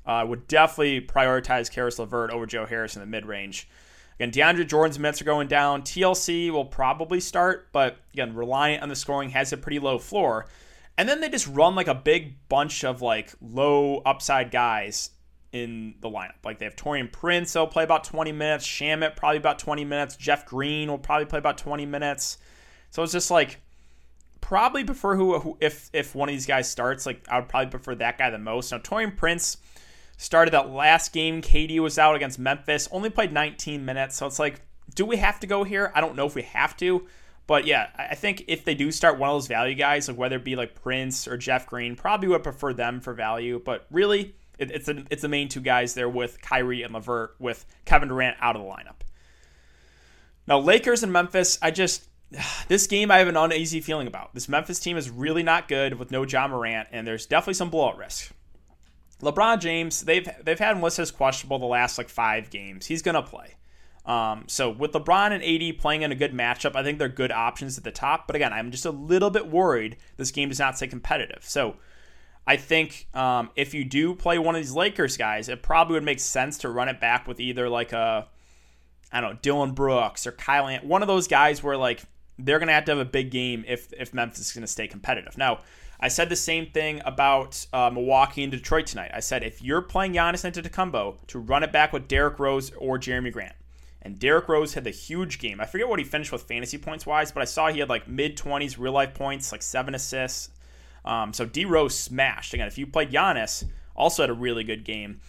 I 0.07 0.21
uh, 0.21 0.27
would 0.27 0.47
definitely 0.47 1.01
prioritize 1.01 1.71
Caris 1.71 1.99
LeVert 1.99 2.31
over 2.31 2.45
Joe 2.45 2.67
Harris 2.67 2.95
in 2.95 3.01
the 3.01 3.07
mid 3.07 3.25
range. 3.25 3.69
Again, 4.21 4.31
DeAndre 4.31 4.69
Jordan's 4.69 4.99
minutes 4.99 5.21
are 5.23 5.25
going 5.25 5.49
down. 5.49 5.83
TLC 5.83 6.51
will 6.51 6.67
probably 6.67 7.21
start, 7.21 7.69
but 7.73 7.97
again, 8.13 8.35
reliant 8.35 8.83
on 8.83 8.89
the 8.89 8.97
scoring, 8.97 9.31
has 9.31 9.53
a 9.53 9.57
pretty 9.57 9.79
low 9.79 9.99
floor. 9.99 10.47
And 10.97 11.09
then 11.09 11.21
they 11.21 11.29
just 11.29 11.49
run 11.49 11.75
like 11.75 11.89
a 11.89 11.95
big 11.95 12.37
bunch 12.49 12.85
of 12.85 13.03
like 13.03 13.33
low 13.41 14.03
upside 14.05 14.51
guys 14.51 15.11
in 15.55 15.95
the 16.01 16.11
lineup. 16.11 16.45
Like 16.45 16.59
they 16.59 16.67
have 16.67 16.77
Taurean 16.77 17.11
Prince, 17.11 17.53
they'll 17.53 17.67
play 17.67 17.85
about 17.85 18.05
20 18.05 18.33
minutes. 18.33 18.67
Shamet 18.67 19.17
probably 19.17 19.39
about 19.39 19.59
20 19.59 19.85
minutes. 19.85 20.17
Jeff 20.17 20.45
Green 20.45 20.91
will 20.91 20.99
probably 20.99 21.27
play 21.27 21.39
about 21.39 21.57
20 21.57 21.87
minutes. 21.87 22.39
So 22.91 23.03
it's 23.03 23.13
just 23.13 23.31
like 23.31 23.61
probably 24.41 24.85
prefer 24.85 25.17
who, 25.17 25.39
who 25.39 25.57
if 25.61 25.89
if 25.93 26.15
one 26.15 26.29
of 26.29 26.35
these 26.35 26.47
guys 26.47 26.71
starts, 26.71 27.07
like 27.07 27.27
I 27.29 27.39
would 27.39 27.49
probably 27.49 27.71
prefer 27.71 27.95
that 27.95 28.19
guy 28.19 28.31
the 28.31 28.39
most. 28.39 28.71
Now 28.73 28.79
Taurean 28.79 29.17
Prince 29.17 29.57
Started 30.17 30.53
that 30.53 30.71
last 30.71 31.13
game. 31.13 31.43
KD 31.43 31.81
was 31.81 31.99
out 31.99 32.15
against 32.15 32.39
Memphis, 32.39 32.89
only 32.93 33.11
played 33.11 33.33
19 33.33 33.85
minutes. 33.85 34.17
So 34.17 34.27
it's 34.27 34.39
like, 34.39 34.61
do 34.95 35.05
we 35.05 35.17
have 35.17 35.41
to 35.41 35.47
go 35.47 35.65
here? 35.65 35.91
I 35.95 36.01
don't 36.01 36.17
know 36.17 36.27
if 36.27 36.35
we 36.35 36.43
have 36.43 36.77
to. 36.79 37.07
But 37.47 37.67
yeah, 37.67 37.89
I 37.99 38.15
think 38.15 38.45
if 38.47 38.65
they 38.65 38.75
do 38.75 38.91
start 38.91 39.19
one 39.19 39.29
of 39.29 39.35
those 39.35 39.49
value 39.49 39.75
guys, 39.75 40.09
like 40.09 40.17
whether 40.17 40.37
it 40.37 40.45
be 40.45 40.57
like 40.57 40.75
Prince 40.75 41.29
or 41.29 41.37
Jeff 41.37 41.67
Green, 41.67 41.95
probably 41.95 42.29
would 42.29 42.43
prefer 42.43 42.73
them 42.73 43.01
for 43.01 43.13
value. 43.13 43.61
But 43.63 43.87
really, 43.91 44.35
it, 44.59 44.71
it's 44.71 44.89
a, 44.89 45.05
it's 45.11 45.23
the 45.23 45.29
main 45.29 45.49
two 45.49 45.61
guys 45.61 45.95
there 45.95 46.09
with 46.09 46.41
Kyrie 46.41 46.83
and 46.83 46.95
LeVert, 46.95 47.37
with 47.39 47.67
Kevin 47.85 48.09
Durant 48.09 48.37
out 48.41 48.57
of 48.57 48.63
the 48.63 48.69
lineup. 48.69 49.03
Now 50.47 50.59
Lakers 50.59 51.03
and 51.03 51.13
Memphis, 51.13 51.59
I 51.63 51.71
just 51.71 52.09
this 52.69 52.87
game 52.87 53.11
I 53.11 53.19
have 53.19 53.29
an 53.29 53.37
uneasy 53.37 53.81
feeling 53.81 54.07
about. 54.07 54.35
This 54.35 54.49
Memphis 54.49 54.81
team 54.81 54.97
is 54.97 55.11
really 55.11 55.43
not 55.43 55.69
good 55.69 55.99
with 55.99 56.11
no 56.11 56.25
Ja 56.25 56.49
Morant, 56.49 56.89
and 56.93 57.07
there's 57.07 57.27
definitely 57.27 57.55
some 57.55 57.71
blowout 57.71 57.99
risk. 57.99 58.33
LeBron 59.23 59.61
James, 59.61 60.03
they've 60.03 60.29
they've 60.43 60.59
had 60.59 60.77
him 60.77 60.83
listed 60.83 61.05
as 61.05 61.11
questionable 61.11 61.59
the 61.59 61.67
last 61.67 61.99
like 61.99 62.09
five 62.09 62.51
games. 62.51 62.87
He's 62.87 63.03
gonna 63.03 63.23
play. 63.23 63.55
Um, 64.07 64.45
so 64.49 64.69
with 64.69 64.93
LeBron 64.93 65.33
and 65.33 65.43
AD 65.43 65.79
playing 65.79 66.03
in 66.03 66.13
a 66.13 66.15
good 66.15 66.33
matchup, 66.35 66.77
I 66.77 66.83
think 66.83 66.99
they're 66.99 67.09
good 67.09 67.33
options 67.33 67.79
at 67.79 67.85
the 67.85 67.91
top. 67.91 68.27
But 68.27 68.37
again, 68.37 68.53
I'm 68.53 68.71
just 68.71 68.85
a 68.85 68.91
little 68.91 69.31
bit 69.31 69.49
worried 69.49 69.97
this 70.19 70.31
game 70.31 70.51
does 70.51 70.59
not 70.59 70.77
stay 70.77 70.89
competitive. 70.89 71.43
So 71.43 71.77
I 72.47 72.57
think 72.57 73.07
um, 73.15 73.51
if 73.57 73.73
you 73.73 73.85
do 73.85 74.15
play 74.15 74.39
one 74.39 74.55
of 74.55 74.61
these 74.61 74.75
Lakers 74.75 75.17
guys, 75.17 75.49
it 75.49 75.63
probably 75.63 75.95
would 75.95 76.05
make 76.05 76.21
sense 76.21 76.59
to 76.59 76.69
run 76.69 76.89
it 76.89 77.01
back 77.01 77.27
with 77.27 77.41
either 77.41 77.69
like 77.69 77.93
a 77.93 78.29
I 79.13 79.21
don't 79.21 79.35
know 79.35 79.39
Dillon 79.41 79.73
Brooks 79.73 80.27
or 80.27 80.33
Kyle 80.33 80.67
Ant, 80.67 80.85
one 80.85 81.03
of 81.03 81.09
those 81.09 81.29
guys 81.29 81.63
where 81.63 81.77
like 81.77 82.03
they're 82.39 82.59
gonna 82.59 82.73
have 82.73 82.85
to 82.87 82.93
have 82.93 82.99
a 82.99 83.05
big 83.05 83.31
game 83.31 83.65
if 83.67 83.93
if 83.95 84.13
Memphis 84.13 84.41
is 84.41 84.53
gonna 84.53 84.67
stay 84.67 84.89
competitive. 84.89 85.39
Now 85.39 85.61
I 86.01 86.09
said 86.09 86.29
the 86.29 86.37
same 86.37 86.67
thing 86.67 87.01
about 87.05 87.67
uh, 87.73 87.91
Milwaukee 87.91 88.43
and 88.43 88.53
Detroit 88.53 88.87
tonight. 88.87 89.13
I 89.15 89.21
said 89.21 89.43
if 89.43 89.63
you're 89.63 89.81
playing 89.81 90.13
Giannis 90.13 90.45
Antetokounmpo, 90.45 91.27
to 91.29 91.39
run 91.39 91.63
it 91.63 91.73
back 91.73 91.93
with 91.93 92.09
Derrick 92.09 92.39
Rose 92.39 92.73
or 92.77 92.99
Jerami 92.99 93.33
Grant. 93.33 93.55
And 94.03 94.19
Derrick 94.19 94.49
Rose 94.49 94.75
had 94.75 94.85
the 94.85 94.91
huge 94.91 95.39
game. 95.39 95.63
I 95.63 95.65
forget 95.65 95.89
what 95.89 95.99
he 95.99 96.05
finished 96.05 96.31
with 96.31 96.43
fantasy 96.43 96.77
points 96.77 97.07
wise, 97.07 97.33
but 97.33 97.41
I 97.41 97.47
saw 97.47 97.69
he 97.69 97.79
had 97.79 97.89
like 97.89 98.07
mid 98.07 98.37
20s 98.37 98.79
real 98.79 98.93
life 98.93 99.15
points, 99.15 99.51
like 99.51 99.63
seven 99.63 99.95
assists. 99.95 100.51
Um, 101.05 101.33
so 101.33 101.45
D 101.45 101.65
Rose 101.65 101.99
smashed. 101.99 102.55
Again, 102.55 102.67
if 102.67 102.79
you 102.79 102.87
played 102.87 103.11
Giannis, 103.11 103.65
also 103.95 104.23
had 104.23 104.31
a 104.31 104.35
really 104.35 104.65
good 104.65 104.85
game. 104.85 105.21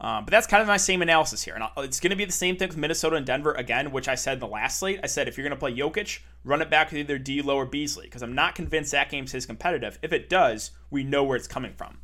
Um, 0.00 0.24
but 0.24 0.32
that's 0.32 0.46
kind 0.46 0.60
of 0.60 0.66
my 0.66 0.76
same 0.76 1.02
analysis 1.02 1.42
here. 1.42 1.54
And 1.54 1.64
it's 1.78 2.00
going 2.00 2.10
to 2.10 2.16
be 2.16 2.24
the 2.24 2.32
same 2.32 2.56
thing 2.56 2.68
with 2.68 2.76
Minnesota 2.76 3.16
and 3.16 3.24
Denver 3.24 3.52
again, 3.52 3.90
which 3.90 4.08
I 4.08 4.16
said 4.16 4.34
in 4.34 4.40
the 4.40 4.46
last 4.46 4.78
slate. 4.78 5.00
I 5.02 5.06
said 5.06 5.28
if 5.28 5.38
you're 5.38 5.48
going 5.48 5.56
to 5.56 5.60
play 5.60 5.74
Jokic, 5.74 6.20
run 6.44 6.60
it 6.60 6.68
back 6.68 6.90
with 6.90 6.98
either 6.98 7.18
D'Lo 7.18 7.56
or 7.56 7.64
Beasley 7.64 8.04
because 8.04 8.22
I'm 8.22 8.34
not 8.34 8.54
convinced 8.54 8.92
that 8.92 9.08
game 9.08 9.26
stays 9.26 9.46
competitive. 9.46 9.98
If 10.02 10.12
it 10.12 10.28
does, 10.28 10.72
we 10.90 11.04
know 11.04 11.24
where 11.24 11.36
it's 11.36 11.46
coming 11.46 11.72
from. 11.72 11.98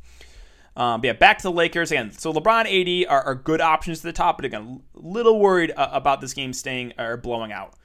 Um, 0.75 1.01
but 1.01 1.07
yeah, 1.07 1.13
back 1.13 1.37
to 1.39 1.43
the 1.43 1.51
Lakers 1.51 1.91
again. 1.91 2.11
So 2.11 2.31
LeBron, 2.31 3.03
AD 3.03 3.09
are, 3.09 3.21
are 3.21 3.35
good 3.35 3.59
options 3.59 3.99
to 3.99 4.07
the 4.07 4.13
top, 4.13 4.37
but 4.37 4.45
again, 4.45 4.81
a 4.95 4.99
little 4.99 5.39
worried 5.39 5.71
uh, 5.75 5.89
about 5.91 6.21
this 6.21 6.33
game 6.33 6.53
staying 6.53 6.93
or 6.97 7.17
blowing 7.17 7.51
out. 7.51 7.75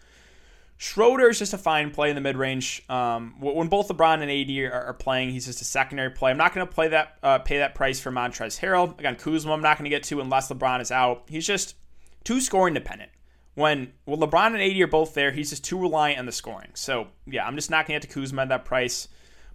Schroeder 0.78 1.30
is 1.30 1.38
just 1.38 1.54
a 1.54 1.58
fine 1.58 1.90
play 1.90 2.10
in 2.10 2.14
the 2.14 2.20
mid 2.20 2.36
range. 2.36 2.82
Um, 2.88 3.34
when 3.40 3.68
both 3.68 3.88
LeBron 3.88 4.22
and 4.22 4.30
AD 4.30 4.72
are, 4.72 4.88
are, 4.88 4.94
playing, 4.94 5.30
he's 5.30 5.46
just 5.46 5.62
a 5.62 5.64
secondary 5.64 6.10
play. 6.10 6.30
I'm 6.30 6.36
not 6.36 6.54
going 6.54 6.66
to 6.66 6.72
play 6.72 6.88
that, 6.88 7.16
uh, 7.22 7.38
pay 7.38 7.58
that 7.58 7.74
price 7.74 7.98
for 7.98 8.10
Montrezl 8.10 8.60
Harrell. 8.60 8.98
Again, 8.98 9.16
Kuzma, 9.16 9.52
I'm 9.52 9.62
not 9.62 9.78
going 9.78 9.84
to 9.84 9.90
get 9.90 10.02
to 10.04 10.20
unless 10.20 10.50
LeBron 10.50 10.82
is 10.82 10.90
out. 10.90 11.24
He's 11.28 11.46
just 11.46 11.76
too 12.24 12.40
scoring 12.40 12.74
dependent. 12.74 13.10
When 13.54 13.94
well, 14.04 14.18
LeBron 14.18 14.48
and 14.48 14.60
AD 14.60 14.78
are 14.78 14.86
both 14.86 15.14
there, 15.14 15.30
he's 15.30 15.48
just 15.48 15.64
too 15.64 15.80
reliant 15.80 16.18
on 16.18 16.26
the 16.26 16.32
scoring. 16.32 16.72
So 16.74 17.06
yeah, 17.26 17.46
I'm 17.46 17.56
just 17.56 17.70
not 17.70 17.86
going 17.86 17.98
to 17.98 18.06
get 18.06 18.12
to 18.12 18.20
Kuzma 18.20 18.42
at 18.42 18.48
that 18.50 18.66
price. 18.66 19.08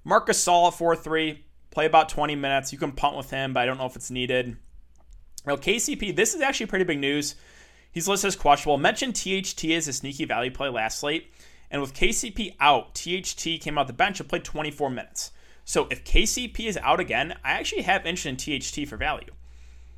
Marcus 0.04 0.44
Gasol 0.44 0.70
at 0.70 0.74
four 0.74 0.96
three, 0.96 1.46
play 1.70 1.86
about 1.86 2.10
20 2.10 2.36
minutes. 2.36 2.74
You 2.74 2.80
can 2.80 2.94
punt 2.94 3.16
with 3.16 3.30
him, 3.30 3.54
but 3.54 3.60
I 3.60 3.66
don't 3.68 3.78
know 3.78 3.86
if 3.86 3.96
it's 3.96 4.10
needed. 4.10 4.58
Well, 5.46 5.58
KCP, 5.58 6.16
this 6.16 6.34
is 6.34 6.42
actually 6.42 6.66
pretty 6.66 6.86
big 6.86 7.00
news. 7.00 7.36
He's 7.92 8.08
listed 8.08 8.30
as 8.30 8.36
questionable. 8.36 8.78
Mentioned 8.78 9.16
THT 9.16 9.66
as 9.66 9.88
a 9.88 9.94
sneaky 9.94 10.26
value 10.26 10.52
play 10.52 10.70
last 10.70 11.00
slate. 11.00 11.32
And 11.70 11.82
with 11.82 11.94
KCP 11.94 12.56
out, 12.60 12.96
THT 12.96 13.62
came 13.62 13.78
out 13.78 13.88
the 13.88 13.94
bench 13.94 14.20
and 14.20 14.28
played 14.28 14.44
24 14.44 14.90
minutes. 14.90 15.32
So 15.64 15.88
if 15.90 16.04
KCP 16.04 16.68
is 16.68 16.78
out 16.78 17.00
again, 17.00 17.36
I 17.44 17.52
actually 17.52 17.84
have 17.84 18.06
interest 18.06 18.26
in 18.26 18.60
THT 18.60 18.90
for 18.90 18.98
value. 18.98 19.32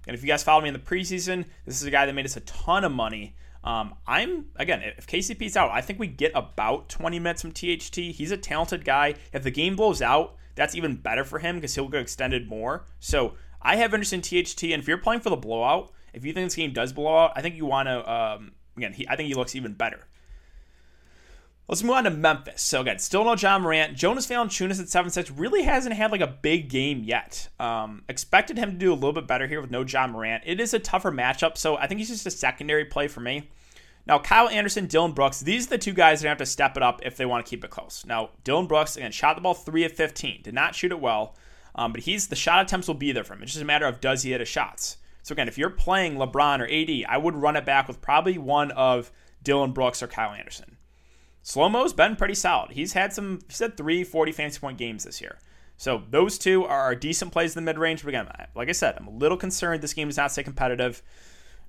And 0.07 0.13
if 0.15 0.21
you 0.21 0.27
guys 0.27 0.43
follow 0.43 0.61
me 0.61 0.67
in 0.67 0.73
the 0.73 0.79
preseason, 0.79 1.45
this 1.65 1.81
is 1.81 1.87
a 1.87 1.91
guy 1.91 2.05
that 2.05 2.13
made 2.13 2.25
us 2.25 2.37
a 2.37 2.41
ton 2.41 2.83
of 2.83 2.91
money. 2.91 3.35
Um, 3.63 3.95
I'm 4.05 4.47
again, 4.57 4.83
if 4.97 5.07
KCP's 5.07 5.55
out, 5.55 5.71
I 5.71 5.81
think 5.81 5.97
we 5.97 6.07
get 6.07 6.33
about 6.35 6.89
20 6.89 7.19
minutes 7.19 7.41
from 7.41 7.51
THT. 7.51 7.95
He's 7.95 8.31
a 8.31 8.37
talented 8.37 8.83
guy. 8.83 9.15
If 9.31 9.43
the 9.43 9.51
game 9.51 9.75
blows 9.75 10.01
out, 10.01 10.35
that's 10.55 10.75
even 10.75 10.97
better 10.97 11.23
for 11.23 11.39
him 11.39 11.55
because 11.55 11.73
he'll 11.73 11.87
get 11.87 12.01
extended 12.01 12.47
more. 12.47 12.85
So 12.99 13.35
I 13.61 13.77
have 13.77 13.93
interest 13.93 14.13
in 14.13 14.21
THT, 14.21 14.63
and 14.65 14.81
if 14.81 14.87
you're 14.87 14.97
playing 14.97 15.21
for 15.21 15.29
the 15.29 15.37
blowout, 15.37 15.91
if 16.13 16.25
you 16.25 16.33
think 16.33 16.47
this 16.47 16.55
game 16.55 16.73
does 16.73 16.93
blow 16.93 17.17
out, 17.17 17.33
I 17.35 17.41
think 17.41 17.55
you 17.55 17.65
want 17.65 17.87
to. 17.87 18.11
Um, 18.11 18.51
again, 18.77 18.93
he, 18.93 19.07
I 19.07 19.15
think 19.15 19.27
he 19.27 19.33
looks 19.33 19.55
even 19.55 19.73
better. 19.73 20.07
Let's 21.67 21.81
move 21.81 21.95
on 21.95 22.03
to 22.03 22.09
Memphis. 22.09 22.61
So 22.61 22.81
again, 22.81 22.99
still 22.99 23.23
no 23.23 23.35
Ja 23.35 23.57
Morant. 23.57 23.95
Jonas 23.95 24.27
Valanciunas 24.27 24.81
at 24.81 24.89
seven 24.89 25.09
six 25.09 25.31
really 25.31 25.63
hasn't 25.63 25.95
had 25.95 26.11
like 26.11 26.21
a 26.21 26.27
big 26.27 26.69
game 26.69 27.03
yet. 27.03 27.47
Um, 27.59 28.03
expected 28.09 28.57
him 28.57 28.71
to 28.71 28.77
do 28.77 28.91
a 28.91 28.95
little 28.95 29.13
bit 29.13 29.27
better 29.27 29.47
here 29.47 29.61
with 29.61 29.71
no 29.71 29.83
Ja 29.83 30.05
Morant. 30.07 30.43
It 30.45 30.59
is 30.59 30.73
a 30.73 30.79
tougher 30.79 31.11
matchup, 31.11 31.57
so 31.57 31.77
I 31.77 31.87
think 31.87 31.99
he's 31.99 32.09
just 32.09 32.27
a 32.27 32.31
secondary 32.31 32.85
play 32.85 33.07
for 33.07 33.21
me. 33.21 33.49
Now, 34.05 34.19
Kyle 34.19 34.49
Anderson, 34.49 34.87
Dillon 34.87 35.13
Brooks, 35.13 35.39
these 35.39 35.67
are 35.67 35.71
the 35.71 35.77
two 35.77 35.93
guys 35.93 36.21
that 36.21 36.27
have 36.27 36.37
to 36.39 36.45
step 36.45 36.75
it 36.75 36.83
up 36.83 36.99
if 37.05 37.15
they 37.15 37.25
want 37.25 37.45
to 37.45 37.49
keep 37.49 37.63
it 37.63 37.69
close. 37.69 38.05
Now, 38.05 38.31
Dillon 38.43 38.67
Brooks, 38.67 38.97
again, 38.97 39.13
shot 39.13 39.35
the 39.35 39.41
ball 39.41 39.53
3 39.53 39.85
of 39.85 39.93
15. 39.93 40.41
Did 40.41 40.53
not 40.53 40.75
shoot 40.75 40.91
it 40.91 40.99
well, 40.99 41.35
um, 41.75 41.93
but 41.93 42.01
he's 42.01 42.27
the 42.27 42.35
shot 42.35 42.61
attempts 42.61 42.87
will 42.87 42.95
be 42.95 43.13
there 43.13 43.23
for 43.23 43.33
him. 43.33 43.43
It's 43.43 43.53
just 43.53 43.61
a 43.61 43.65
matter 43.65 43.85
of 43.85 44.01
does 44.01 44.23
he 44.23 44.31
hit 44.31 44.41
his 44.41 44.49
shots. 44.49 44.97
So 45.23 45.33
again, 45.33 45.47
if 45.47 45.57
you're 45.57 45.69
playing 45.69 46.15
LeBron 46.15 46.59
or 46.59 46.67
AD, 46.67 47.05
I 47.09 47.17
would 47.17 47.35
run 47.35 47.55
it 47.55 47.65
back 47.65 47.87
with 47.87 48.01
probably 48.01 48.37
one 48.37 48.71
of 48.71 49.11
Dillon 49.41 49.71
Brooks 49.71 50.03
or 50.03 50.07
Kyle 50.07 50.33
Anderson. 50.33 50.77
Slow 51.41 51.69
mo's 51.69 51.93
been 51.93 52.15
pretty 52.15 52.35
solid. 52.35 52.71
He's 52.71 52.93
had 52.93 53.13
some, 53.13 53.39
he's 53.47 53.59
had 53.59 53.75
three 53.75 54.03
40 54.03 54.31
fantasy 54.31 54.59
point 54.59 54.77
games 54.77 55.05
this 55.05 55.21
year. 55.21 55.39
So 55.77 56.03
those 56.09 56.37
two 56.37 56.65
are 56.65 56.93
decent 56.95 57.31
plays 57.31 57.55
in 57.55 57.63
the 57.63 57.65
mid 57.65 57.79
range. 57.79 58.03
But 58.03 58.09
again, 58.09 58.27
like 58.55 58.69
I 58.69 58.73
said, 58.73 58.95
I'm 58.97 59.07
a 59.07 59.11
little 59.11 59.37
concerned 59.37 59.81
this 59.81 59.93
game 59.93 60.07
does 60.07 60.17
not 60.17 60.31
stay 60.31 60.43
competitive. 60.43 61.01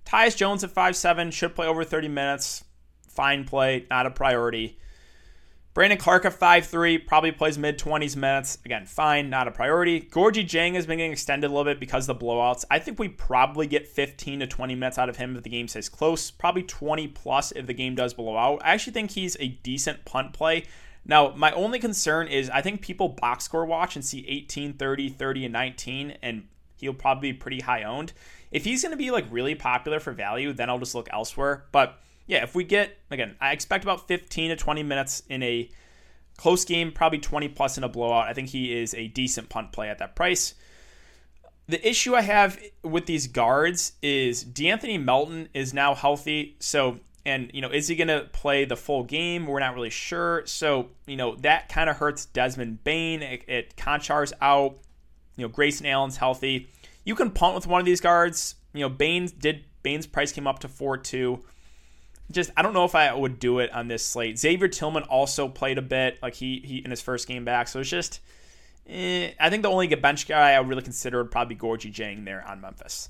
Tyus 0.05 0.37
Jones 0.37 0.63
at 0.63 0.71
five 0.71 0.97
seven 0.97 1.31
should 1.31 1.55
play 1.55 1.67
over 1.67 1.85
30 1.85 2.09
minutes. 2.09 2.65
Fine 3.09 3.45
play, 3.45 3.87
not 3.91 4.07
a 4.07 4.11
priority. 4.11 4.79
Brandon 5.75 5.99
Clarke 5.99 6.25
at 6.25 6.39
5'3, 6.39 7.05
probably 7.05 7.33
plays 7.33 7.59
mid 7.59 7.81
20s 7.81 8.15
minutes. 8.15 8.59
Again, 8.65 8.87
fine, 8.87 9.29
not 9.29 9.49
a 9.49 9.51
priority. 9.51 10.01
Gorgui 10.03 10.47
Dieng 10.47 10.75
has 10.77 10.87
been 10.87 10.99
getting 10.99 11.11
extended 11.11 11.49
a 11.49 11.53
little 11.53 11.65
bit 11.65 11.81
because 11.81 12.09
of 12.09 12.17
the 12.17 12.25
blowouts. 12.25 12.65
I 12.71 12.79
think 12.79 13.01
we 13.01 13.09
probably 13.09 13.67
get 13.67 13.89
15 13.89 14.39
to 14.39 14.47
20 14.47 14.75
minutes 14.77 14.99
out 14.99 15.09
of 15.09 15.17
him 15.17 15.37
if 15.37 15.43
the 15.43 15.51
game 15.51 15.67
stays 15.67 15.89
close. 15.89 16.31
Probably 16.31 16.63
20 16.63 17.09
plus 17.09 17.51
if 17.51 17.67
the 17.67 17.75
game 17.75 17.97
does 17.97 18.15
blow 18.15 18.37
out. 18.37 18.63
I 18.65 18.73
actually 18.73 18.93
think 18.93 19.11
he's 19.11 19.37
a 19.41 19.49
decent 19.49 20.05
punt 20.05 20.33
play. 20.33 20.65
Now, 21.05 21.35
my 21.35 21.51
only 21.51 21.81
concern 21.81 22.29
is 22.29 22.49
I 22.51 22.63
think 22.63 22.81
people 22.81 23.09
box 23.09 23.43
score 23.43 23.67
watch 23.67 23.97
and 23.97 24.05
see 24.05 24.25
18, 24.29 24.75
30, 24.75 25.09
30, 25.09 25.45
and 25.47 25.53
19, 25.53 26.19
and 26.23 26.47
he'll 26.77 26.95
probably 26.95 27.33
be 27.33 27.39
pretty 27.39 27.61
high 27.61 27.83
owned. 27.83 28.13
If 28.53 28.65
he's 28.65 28.83
going 28.83 28.93
to 28.93 28.97
be 28.97 29.11
like 29.11 29.27
really 29.29 29.57
popular 29.57 29.99
for 29.99 30.13
value, 30.13 30.53
then 30.53 30.71
I'll 30.71 30.79
just 30.79 30.95
look 30.95 31.09
elsewhere. 31.13 31.65
But 31.73 31.99
yeah, 32.27 32.43
if 32.43 32.55
we 32.55 32.65
get 32.65 32.97
again, 33.11 33.37
I 33.41 33.53
expect 33.53 33.85
about 33.85 34.09
15 34.09 34.51
to 34.51 34.57
20 34.57 34.83
minutes 34.83 35.23
in 35.29 35.43
a 35.43 35.71
close 36.37 36.65
game, 36.65 36.93
probably 36.93 37.19
20 37.19 37.49
plus 37.49 37.79
in 37.79 37.85
a 37.85 37.89
blowout. 37.89 38.27
I 38.27 38.33
think 38.33 38.49
he 38.49 38.77
is 38.77 38.95
a 38.95 39.09
decent 39.09 39.49
punt 39.49 39.73
play 39.73 39.89
at 39.89 39.99
that 39.99 40.17
price. 40.17 40.55
The 41.67 41.87
issue 41.87 42.15
I 42.15 42.23
have 42.23 42.61
with 42.83 43.07
these 43.07 43.27
guards 43.27 43.93
is 44.03 44.45
De'Anthony 44.45 45.03
Melton 45.03 45.49
is 45.55 45.73
now 45.73 45.95
healthy, 45.95 46.57
so 46.61 47.01
and 47.27 47.51
you 47.55 47.63
know 47.63 47.71
is 47.71 47.89
he 47.89 47.97
going 47.97 48.09
to 48.09 48.29
play 48.33 48.65
the 48.65 48.77
full 48.77 49.03
game? 49.05 49.47
We're 49.47 49.61
not 49.61 49.75
really 49.75 49.91
sure. 49.91 50.43
So 50.47 50.91
you 51.07 51.17
know 51.17 51.37
that 51.37 51.69
kind 51.69 51.89
of 51.89 51.97
hurts 51.97 52.27
Desmond 52.27 52.85
Bane. 52.85 53.23
It, 53.23 53.45
it 53.49 53.77
Konchar's 53.77 54.33
out. 54.41 54.79
You 55.37 55.47
know 55.47 55.49
Grayson 55.49 55.87
Allen's 55.87 56.19
healthy. 56.19 56.69
You 57.05 57.15
can 57.15 57.31
punt 57.31 57.55
with 57.55 57.67
one 57.67 57.81
of 57.81 57.87
these 57.87 58.01
guards. 58.01 58.57
You 58.75 58.81
know 58.81 58.91
Bane's 58.91 59.33
did 59.33 59.65
Bane's 59.83 60.07
price 60.07 60.33
came 60.33 60.47
up 60.47 60.59
to 60.61 60.69
four 60.69 60.99
two 60.99 61.43
just 62.31 62.51
I 62.57 62.63
don't 62.63 62.75
know 62.75 62.85
if 62.85 62.95
I 62.95 63.13
would 63.13 63.39
do 63.39 63.59
it 63.59 63.73
on 63.73 63.89
this 63.89 64.05
slate. 64.05 64.39
Xavier 64.39 64.69
Tillman 64.69 65.05
also 65.05 65.49
played 65.49 65.79
a 65.79 65.83
bit, 65.83 66.19
like 66.23 66.35
he 66.35 66.61
he 66.65 66.79
in 66.79 66.91
his 66.91 67.01
first 67.01 67.29
game 67.29 67.45
back. 67.45 67.69
So 67.69 67.81
it's 67.81 67.91
just, 67.91 68.21
eh, 68.89 69.33
I 69.39 69.51
think 69.51 69.63
the 69.63 69.71
only 69.71 69.87
bench 69.89 70.27
guy 70.27 70.53
I 70.53 70.61
would 70.61 70.69
really 70.69 70.83
consider 70.83 71.19
would 71.19 71.31
probably 71.31 71.55
be 71.55 71.61
Gorgui 71.61 71.93
Dieng 71.93 72.25
there 72.25 72.47
on 72.47 72.61
Memphis. 72.61 73.09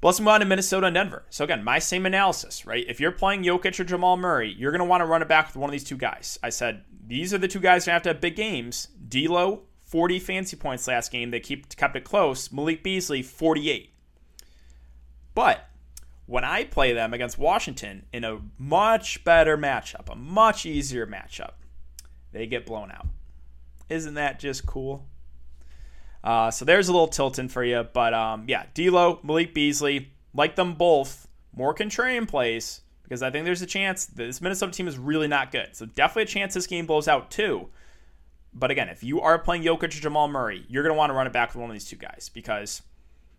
But 0.00 0.08
let's 0.08 0.20
move 0.20 0.28
on 0.28 0.40
to 0.40 0.46
Minnesota 0.46 0.88
and 0.88 0.94
Denver. 0.94 1.24
So 1.30 1.44
again, 1.44 1.64
my 1.64 1.78
same 1.78 2.04
analysis, 2.04 2.66
right? 2.66 2.84
If 2.86 3.00
you're 3.00 3.10
playing 3.10 3.42
Jokic 3.42 3.80
or 3.80 3.84
Jamal 3.84 4.18
Murray, 4.18 4.52
you're 4.52 4.70
to 4.76 4.84
want 4.84 5.00
to 5.00 5.06
run 5.06 5.22
it 5.22 5.28
back 5.28 5.46
with 5.46 5.56
one 5.56 5.70
of 5.70 5.72
these 5.72 5.84
two 5.84 5.96
guys. 5.96 6.38
I 6.42 6.50
said 6.50 6.84
these 7.06 7.32
are 7.32 7.38
the 7.38 7.48
two 7.48 7.60
guys 7.60 7.86
that 7.86 7.92
have 7.92 8.02
to 8.02 8.08
have 8.10 8.20
big 8.20 8.36
games. 8.36 8.88
D'Lo, 9.08 9.62
40 9.82 10.18
fancy 10.18 10.56
points 10.56 10.86
last 10.86 11.10
game. 11.10 11.30
They 11.30 11.40
keep 11.40 11.74
kept 11.76 11.96
it 11.96 12.04
close. 12.04 12.52
Malik 12.52 12.82
Beasley, 12.82 13.22
48. 13.22 13.94
But 15.34 15.68
when 16.26 16.44
I 16.44 16.64
play 16.64 16.92
them 16.92 17.12
against 17.12 17.38
Washington 17.38 18.06
in 18.12 18.24
a 18.24 18.40
much 18.58 19.24
better 19.24 19.58
matchup, 19.58 20.10
a 20.10 20.14
much 20.14 20.64
easier 20.64 21.06
matchup, 21.06 21.52
they 22.32 22.46
get 22.46 22.66
blown 22.66 22.90
out. 22.90 23.06
Isn't 23.88 24.14
that 24.14 24.38
just 24.38 24.64
cool? 24.64 25.06
Uh, 26.22 26.50
so 26.50 26.64
there's 26.64 26.88
a 26.88 26.92
little 26.92 27.08
tilting 27.08 27.48
for 27.48 27.62
you. 27.62 27.86
But 27.92 28.14
um, 28.14 28.44
yeah, 28.48 28.64
D'Lo, 28.72 29.20
Malik 29.22 29.52
Beasley, 29.52 30.12
like 30.32 30.56
them 30.56 30.74
both, 30.74 31.28
more 31.54 31.74
contrarian 31.74 32.26
plays 32.26 32.80
because 33.02 33.22
I 33.22 33.30
think 33.30 33.44
there's 33.44 33.60
a 33.60 33.66
chance 33.66 34.06
this 34.06 34.40
Minnesota 34.40 34.72
team 34.72 34.88
is 34.88 34.98
really 34.98 35.28
not 35.28 35.52
good. 35.52 35.68
So 35.72 35.84
definitely 35.84 36.22
a 36.22 36.26
chance 36.26 36.54
this 36.54 36.66
game 36.66 36.86
blows 36.86 37.06
out 37.06 37.30
too. 37.30 37.68
But 38.54 38.70
again, 38.70 38.88
if 38.88 39.04
you 39.04 39.20
are 39.20 39.38
playing 39.38 39.64
Jokic 39.64 39.84
or 39.84 39.88
Jamal 39.88 40.28
Murray, 40.28 40.64
you're 40.68 40.82
going 40.82 40.94
to 40.94 40.98
want 40.98 41.10
to 41.10 41.14
run 41.14 41.26
it 41.26 41.32
back 41.32 41.52
with 41.52 41.60
one 41.60 41.68
of 41.68 41.74
these 41.74 41.84
two 41.84 41.96
guys 41.96 42.30
because– 42.32 42.80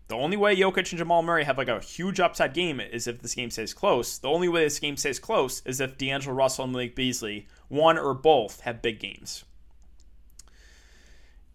the 0.08 0.14
only 0.14 0.36
way 0.36 0.56
Jokic 0.56 0.90
and 0.90 0.98
Jamal 0.98 1.22
Murray 1.22 1.44
have 1.44 1.58
like 1.58 1.68
a 1.68 1.80
huge 1.80 2.20
upside 2.20 2.54
game 2.54 2.80
is 2.80 3.06
if 3.06 3.22
this 3.22 3.34
game 3.34 3.50
stays 3.50 3.74
close. 3.74 4.18
The 4.18 4.28
only 4.28 4.48
way 4.48 4.62
this 4.62 4.78
game 4.78 4.96
stays 4.96 5.18
close 5.18 5.62
is 5.64 5.80
if 5.80 5.98
D'Angelo 5.98 6.34
Russell 6.34 6.64
and 6.64 6.72
Malik 6.72 6.94
Beasley, 6.94 7.48
one 7.68 7.98
or 7.98 8.14
both, 8.14 8.60
have 8.60 8.82
big 8.82 9.00
games. 9.00 9.44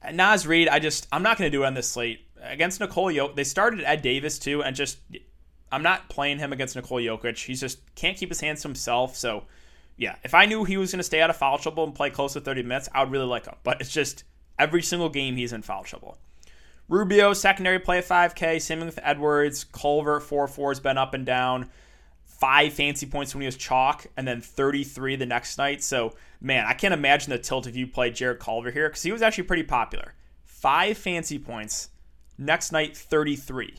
And 0.01 0.17
Naz 0.17 0.46
Reid, 0.46 0.67
I 0.67 0.79
just 0.79 1.08
I'm 1.12 1.24
not 1.24 1.38
going 1.38 1.50
to 1.50 1.58
do 1.58 1.63
it 1.63 1.67
on 1.67 1.75
this 1.75 1.89
slate 1.89 2.25
against 2.41 2.81
Nikola 2.81 3.13
Jokic. 3.13 3.36
They 3.36 3.43
started 3.43 3.84
Ed 3.86 4.01
Davis 4.01 4.38
too, 4.38 4.63
and 4.63 4.75
just 4.75 4.98
I'm 5.72 5.84
not 5.84 6.10
playing 6.10 6.39
him 6.39 6.51
against 6.51 6.75
Nikola 6.75 7.01
Jokic. 7.01 7.46
He's 7.46 7.62
just 7.62 7.79
can't 7.96 8.17
keep 8.17 8.29
his 8.29 8.41
hands 8.41 8.63
to 8.63 8.67
himself. 8.67 9.15
So 9.15 9.46
yeah, 9.96 10.15
if 10.24 10.34
I 10.34 10.46
knew 10.46 10.65
he 10.65 10.75
was 10.75 10.91
going 10.91 11.00
to 11.00 11.03
stay 11.03 11.22
out 11.22 11.29
of 11.29 11.38
foul 11.38 11.58
trouble 11.58 11.86
and 11.86 11.96
play 11.96 12.10
close 12.10 12.34
to 12.34 12.41
30 12.41 12.63
minutes, 12.63 12.89
I 12.93 13.03
would 13.03 13.12
really 13.12 13.25
like 13.25 13.46
him. 13.46 13.55
But 13.63 13.79
it's 13.79 13.93
just 13.93 14.24
every 14.60 14.81
single 14.81 15.10
game 15.10 15.38
he's 15.38 15.53
in 15.53 15.62
foul 15.62 15.84
trouble. 15.84 16.17
Rubio, 16.91 17.31
secondary 17.31 17.79
play 17.79 18.00
at 18.00 18.05
5K. 18.05 18.62
Same 18.62 18.81
with 18.81 19.00
Edwards. 19.01 19.63
Culver, 19.63 20.19
4 20.19 20.45
4 20.50 20.71
has 20.71 20.79
been 20.81 20.98
up 20.98 21.13
and 21.13 21.25
down. 21.25 21.69
Five 22.25 22.74
fancy 22.74 23.05
points 23.05 23.33
when 23.33 23.41
he 23.41 23.45
was 23.45 23.55
chalk, 23.55 24.07
and 24.17 24.27
then 24.27 24.41
33 24.41 25.15
the 25.15 25.25
next 25.25 25.57
night. 25.57 25.81
So, 25.81 26.15
man, 26.41 26.65
I 26.67 26.74
can't 26.74 26.93
imagine 26.93 27.29
the 27.29 27.39
tilt 27.39 27.65
if 27.65 27.77
you 27.77 27.88
played 27.88 28.15
Jarrett 28.15 28.41
Culver 28.41 28.71
here 28.71 28.89
because 28.89 29.03
he 29.03 29.12
was 29.13 29.21
actually 29.21 29.45
pretty 29.45 29.63
popular. 29.63 30.15
Five 30.43 30.98
fancy 30.98 31.39
points. 31.39 31.91
Next 32.38 32.74
night, 32.74 32.98
33. 32.98 33.75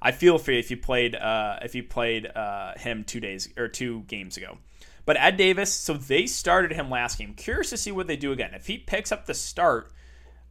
I 0.00 0.10
feel 0.10 0.38
for 0.38 0.52
you 0.52 0.58
if 0.58 0.70
you 0.70 0.78
played 0.78 1.14
uh, 1.14 1.58
if 1.60 1.74
you 1.74 1.82
played 1.82 2.26
uh, 2.34 2.78
him 2.78 3.04
two 3.04 3.20
days 3.20 3.46
or 3.58 3.68
two 3.68 4.04
games 4.06 4.38
ago. 4.38 4.56
But 5.04 5.18
Ed 5.18 5.36
Davis, 5.36 5.70
so 5.70 5.92
they 5.92 6.24
started 6.24 6.72
him 6.72 6.88
last 6.88 7.18
game. 7.18 7.34
Curious 7.34 7.68
to 7.70 7.76
see 7.76 7.92
what 7.92 8.06
they 8.06 8.16
do 8.16 8.32
again. 8.32 8.54
If 8.54 8.68
he 8.68 8.78
picks 8.78 9.12
up 9.12 9.26
the 9.26 9.34
start, 9.34 9.92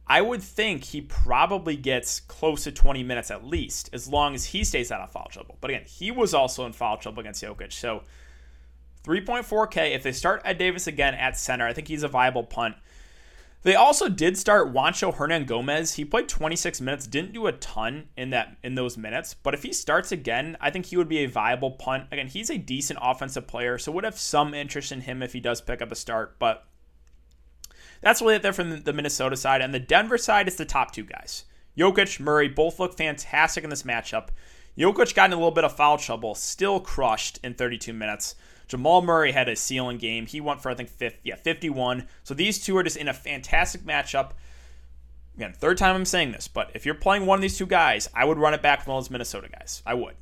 I 0.06 0.20
would 0.20 0.42
think 0.42 0.84
he 0.84 1.00
probably 1.00 1.76
gets 1.76 2.20
close 2.20 2.64
to 2.64 2.72
20 2.72 3.02
minutes 3.02 3.30
at 3.30 3.46
least, 3.46 3.90
as 3.92 4.08
long 4.08 4.34
as 4.34 4.46
he 4.46 4.64
stays 4.64 4.90
out 4.90 5.00
of 5.00 5.10
foul 5.10 5.28
trouble. 5.30 5.56
But 5.60 5.70
again, 5.70 5.84
he 5.86 6.10
was 6.10 6.34
also 6.34 6.66
in 6.66 6.72
foul 6.72 6.96
trouble 6.96 7.20
against 7.20 7.42
Jokic. 7.42 7.72
So 7.72 8.02
3.4K, 9.04 9.94
if 9.94 10.02
they 10.02 10.12
start 10.12 10.42
Ed 10.44 10.58
Davis 10.58 10.86
again 10.86 11.14
at 11.14 11.38
center, 11.38 11.66
I 11.66 11.72
think 11.72 11.88
he's 11.88 12.02
a 12.02 12.08
viable 12.08 12.44
punt. 12.44 12.76
They 13.62 13.76
also 13.76 14.08
did 14.08 14.36
start 14.36 14.72
Juancho 14.72 15.14
Hernangomez. 15.14 15.94
He 15.94 16.04
played 16.04 16.28
26 16.28 16.80
minutes, 16.80 17.06
didn't 17.06 17.32
do 17.32 17.46
a 17.46 17.52
ton 17.52 18.08
in 18.16 18.30
that 18.30 18.56
in 18.64 18.74
those 18.74 18.98
minutes, 18.98 19.34
but 19.34 19.54
if 19.54 19.62
he 19.62 19.72
starts 19.72 20.10
again, 20.10 20.56
I 20.60 20.70
think 20.70 20.86
he 20.86 20.96
would 20.96 21.08
be 21.08 21.18
a 21.18 21.26
viable 21.26 21.70
punt. 21.70 22.08
Again, 22.10 22.26
he's 22.26 22.50
a 22.50 22.58
decent 22.58 22.98
offensive 23.00 23.46
player, 23.46 23.78
so 23.78 23.92
would 23.92 24.02
have 24.02 24.18
some 24.18 24.52
interest 24.52 24.90
in 24.90 25.02
him 25.02 25.22
if 25.22 25.32
he 25.32 25.38
does 25.38 25.60
pick 25.60 25.80
up 25.80 25.92
a 25.92 25.96
start, 25.96 26.40
but 26.40 26.66
that's 28.02 28.20
really 28.20 28.34
it 28.36 28.42
there 28.42 28.52
from 28.52 28.82
the 28.82 28.92
Minnesota 28.92 29.36
side. 29.36 29.62
And 29.62 29.72
the 29.72 29.80
Denver 29.80 30.18
side 30.18 30.48
is 30.48 30.56
the 30.56 30.64
top 30.64 30.92
two 30.92 31.04
guys. 31.04 31.44
Jokic, 31.76 32.20
Murray 32.20 32.48
both 32.48 32.78
look 32.78 32.96
fantastic 32.96 33.64
in 33.64 33.70
this 33.70 33.84
matchup. 33.84 34.28
Jokic 34.76 35.14
got 35.14 35.26
in 35.26 35.32
a 35.32 35.36
little 35.36 35.50
bit 35.50 35.64
of 35.64 35.76
foul 35.76 35.98
trouble, 35.98 36.34
still 36.34 36.80
crushed 36.80 37.38
in 37.42 37.54
32 37.54 37.92
minutes. 37.92 38.34
Jamal 38.68 39.02
Murray 39.02 39.32
had 39.32 39.48
a 39.48 39.56
ceiling 39.56 39.98
game. 39.98 40.26
He 40.26 40.40
went 40.40 40.62
for 40.62 40.70
I 40.70 40.74
think 40.74 40.88
50, 40.88 41.20
yeah, 41.24 41.36
51. 41.36 42.08
So 42.24 42.34
these 42.34 42.62
two 42.62 42.76
are 42.76 42.82
just 42.82 42.96
in 42.96 43.08
a 43.08 43.14
fantastic 43.14 43.82
matchup. 43.82 44.30
Again, 45.36 45.52
third 45.52 45.78
time 45.78 45.94
I'm 45.94 46.04
saying 46.04 46.32
this, 46.32 46.48
but 46.48 46.70
if 46.74 46.84
you're 46.84 46.94
playing 46.94 47.24
one 47.24 47.38
of 47.38 47.42
these 47.42 47.56
two 47.56 47.66
guys, 47.66 48.08
I 48.14 48.24
would 48.24 48.38
run 48.38 48.54
it 48.54 48.62
back 48.62 48.82
from 48.82 48.94
those 48.94 49.10
Minnesota 49.10 49.48
guys. 49.48 49.82
I 49.86 49.94
would. 49.94 50.14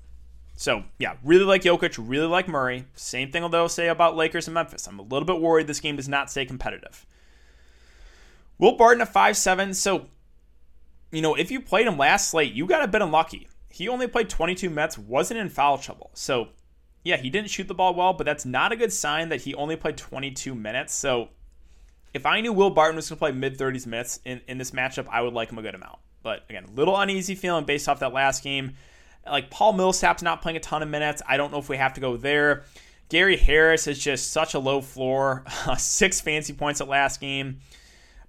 So 0.57 0.85
yeah, 0.99 1.15
really 1.25 1.45
like 1.45 1.63
Jokic, 1.63 1.97
really 1.99 2.27
like 2.27 2.47
Murray. 2.47 2.85
Same 2.95 3.31
thing 3.33 3.49
they'll 3.51 3.69
say 3.69 3.89
about 3.89 4.17
Lakers 4.17 4.47
and 4.47 4.55
Memphis. 4.55 4.87
I'm 4.87 4.99
a 4.99 5.03
little 5.03 5.25
bit 5.25 5.41
worried 5.41 5.67
this 5.67 5.81
game 5.81 5.97
does 5.97 6.09
not 6.09 6.31
stay 6.31 6.45
competitive. 6.45 7.07
Will 8.61 8.77
Barton 8.77 9.01
a 9.01 9.07
five 9.07 9.37
seven. 9.37 9.75
So, 9.75 10.07
you 11.11 11.23
know, 11.23 11.35
if 11.35 11.51
you 11.51 11.61
played 11.61 11.87
him 11.87 11.97
last 11.97 12.29
slate, 12.31 12.53
you 12.53 12.67
got 12.67 12.85
a 12.85 12.89
bit 12.89 13.03
unlucky. 13.03 13.49
He 13.71 13.89
only 13.89 14.07
played 14.07 14.29
22 14.29 14.69
Mets, 14.69 14.99
wasn't 14.99 15.41
in 15.41 15.49
foul 15.49 15.79
trouble. 15.79 16.11
So, 16.13 16.49
yeah, 17.03 17.17
he 17.17 17.31
didn't 17.31 17.51
shoot 17.51 17.67
the 17.67 17.75
ball 17.75 17.95
well, 17.95 18.13
but 18.13 18.27
that's 18.27 18.45
not 18.45 18.73
a 18.73 18.77
good 18.77 18.93
sign 18.93 19.31
that 19.31 19.41
he 19.43 19.55
only 19.55 19.77
played 19.77 19.97
22 19.97 20.55
minutes. 20.55 20.93
So, 20.93 21.31
if 22.13 22.27
I 22.27 22.41
knew 22.41 22.53
Will 22.53 22.71
Barton 22.71 22.97
was 22.97 23.09
going 23.09 23.17
to 23.17 23.21
play 23.21 23.33
mid 23.33 23.57
30s 23.57 23.87
minutes 23.87 24.21
in, 24.25 24.43
in 24.47 24.59
this 24.59 24.73
matchup, 24.73 25.07
I 25.09 25.23
would 25.23 25.33
like 25.33 25.51
him 25.51 25.59
a 25.59 25.63
good 25.63 25.75
amount. 25.75 25.99
But 26.23 26.45
again, 26.51 26.65
a 26.65 26.71
little 26.73 26.99
uneasy 26.99 27.35
feeling 27.35 27.65
based 27.65 27.89
off 27.89 28.01
that 28.01 28.13
last 28.13 28.45
game. 28.45 28.75
Like 29.27 29.51
Paul 29.51 29.73
Millsap's 29.73 30.23
not 30.23 30.43
playing 30.43 30.57
a 30.57 30.61
ton 30.61 30.83
of 30.83 30.89
minutes. 30.89 31.23
I 31.27 31.39
don't 31.39 31.51
know 31.51 31.59
if 31.59 31.71
we 31.71 31.79
have 31.79 31.95
to 31.95 32.01
go 32.01 32.19
there. 32.19 32.65
Gary 33.09 33.37
Harris 33.37 33.87
is 33.87 33.99
just 33.99 34.33
such 34.33 34.53
a 34.53 34.59
low 34.59 34.83
floor. 34.83 35.45
Six 35.79 36.21
fancy 36.21 36.53
points 36.53 36.81
at 36.81 36.89
last 36.89 37.21
game. 37.21 37.61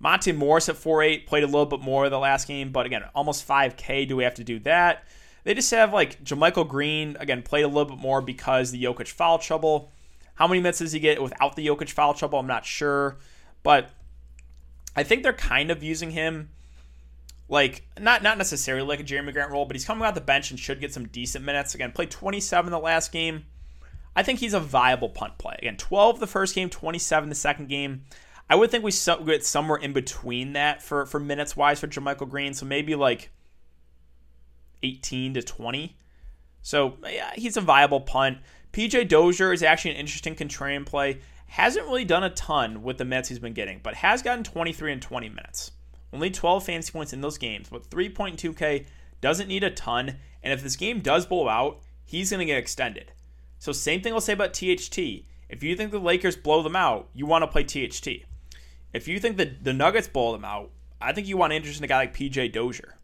Monte 0.01 0.31
Morris 0.31 0.67
at 0.67 0.75
4.8 0.75 1.27
played 1.27 1.43
a 1.43 1.47
little 1.47 1.67
bit 1.67 1.79
more 1.79 2.09
the 2.09 2.17
last 2.17 2.47
game, 2.47 2.71
but 2.71 2.87
again, 2.87 3.03
almost 3.13 3.47
5K. 3.47 4.07
Do 4.07 4.15
we 4.15 4.23
have 4.23 4.33
to 4.35 4.43
do 4.43 4.57
that? 4.59 5.03
They 5.43 5.53
just 5.53 5.69
have 5.71 5.93
like 5.93 6.23
JaMychal 6.23 6.67
Green, 6.67 7.15
again, 7.19 7.43
played 7.43 7.63
a 7.63 7.67
little 7.67 7.85
bit 7.85 7.99
more 7.99 8.19
because 8.19 8.71
the 8.71 8.83
Jokic 8.83 9.09
foul 9.09 9.37
trouble. 9.37 9.91
How 10.35 10.47
many 10.47 10.59
minutes 10.59 10.79
does 10.79 10.91
he 10.91 10.99
get 10.99 11.21
without 11.21 11.55
the 11.55 11.67
Jokic 11.67 11.91
foul 11.91 12.15
trouble? 12.15 12.39
I'm 12.39 12.47
not 12.47 12.65
sure. 12.65 13.17
But 13.61 13.91
I 14.95 15.03
think 15.03 15.21
they're 15.21 15.33
kind 15.33 15.69
of 15.69 15.83
using 15.83 16.11
him 16.11 16.49
like 17.47 17.83
not 17.99 18.23
not 18.23 18.39
necessarily 18.39 18.87
like 18.87 18.99
a 18.99 19.03
Jerami 19.03 19.33
Grant 19.33 19.51
role, 19.51 19.65
but 19.65 19.75
he's 19.75 19.85
coming 19.85 20.03
off 20.03 20.15
the 20.15 20.21
bench 20.21 20.49
and 20.49 20.59
should 20.59 20.79
get 20.79 20.93
some 20.93 21.07
decent 21.09 21.45
minutes. 21.45 21.75
Again, 21.75 21.91
played 21.91 22.09
27 22.09 22.71
the 22.71 22.79
last 22.79 23.11
game. 23.11 23.45
I 24.15 24.23
think 24.23 24.39
he's 24.39 24.55
a 24.55 24.59
viable 24.59 25.09
punt 25.09 25.37
play. 25.37 25.57
Again, 25.59 25.77
12 25.77 26.19
the 26.19 26.27
first 26.27 26.55
game, 26.55 26.69
27 26.69 27.29
the 27.29 27.35
second 27.35 27.69
game. 27.69 28.03
I 28.51 28.55
would 28.55 28.69
think 28.69 28.83
we 28.83 28.91
get 29.25 29.45
somewhere 29.45 29.77
in 29.77 29.93
between 29.93 30.51
that 30.53 30.83
for 30.83 31.05
for 31.05 31.21
minutes 31.21 31.55
wise 31.55 31.79
for 31.79 31.87
JaMychal 31.87 32.27
Green. 32.29 32.53
So 32.53 32.65
maybe 32.65 32.95
like 32.95 33.31
18 34.83 35.35
to 35.35 35.41
20. 35.41 35.95
So 36.61 36.97
yeah, 37.09 37.31
he's 37.33 37.55
a 37.55 37.61
viable 37.61 38.01
punt. 38.01 38.39
PJ 38.73 39.07
Dozier 39.07 39.53
is 39.53 39.63
actually 39.63 39.91
an 39.91 39.97
interesting 39.97 40.35
contrarian 40.35 40.85
play. 40.85 41.19
Hasn't 41.47 41.85
really 41.85 42.03
done 42.03 42.25
a 42.25 42.29
ton 42.29 42.83
with 42.83 42.97
the 42.97 43.05
minutes 43.05 43.29
he's 43.29 43.39
been 43.39 43.53
getting, 43.53 43.79
but 43.81 43.95
has 43.95 44.21
gotten 44.21 44.43
23 44.43 44.91
and 44.91 45.01
20 45.01 45.29
minutes. 45.29 45.71
Only 46.11 46.29
12 46.29 46.65
fantasy 46.65 46.91
points 46.91 47.13
in 47.13 47.21
those 47.21 47.37
games, 47.37 47.69
but 47.71 47.89
3.2K 47.89 48.85
doesn't 49.21 49.47
need 49.47 49.63
a 49.63 49.71
ton. 49.71 50.17
And 50.43 50.51
if 50.51 50.61
this 50.61 50.75
game 50.75 50.99
does 50.99 51.25
blow 51.25 51.47
out, 51.47 51.79
he's 52.03 52.31
going 52.31 52.39
to 52.39 52.45
get 52.45 52.57
extended. 52.57 53.13
So 53.59 53.71
same 53.71 54.01
thing 54.01 54.11
I'll 54.11 54.19
say 54.19 54.33
about 54.33 54.53
THT. 54.53 54.99
If 55.47 55.63
you 55.63 55.77
think 55.77 55.91
the 55.91 55.99
Lakers 55.99 56.35
blow 56.35 56.61
them 56.61 56.75
out, 56.75 57.07
you 57.13 57.25
want 57.25 57.43
to 57.43 57.47
play 57.47 57.63
THT. 57.63 58.25
If 58.93 59.07
you 59.07 59.19
think 59.19 59.37
that 59.37 59.63
the 59.63 59.73
Nuggets 59.73 60.07
blow 60.07 60.31
them 60.31 60.45
out, 60.45 60.71
I 60.99 61.13
think 61.13 61.27
you 61.27 61.37
want 61.37 61.53
interest 61.53 61.79
in 61.79 61.83
a 61.83 61.87
guy 61.87 61.97
like 61.97 62.15
PJ 62.15 62.51
Dozier. 62.53 62.97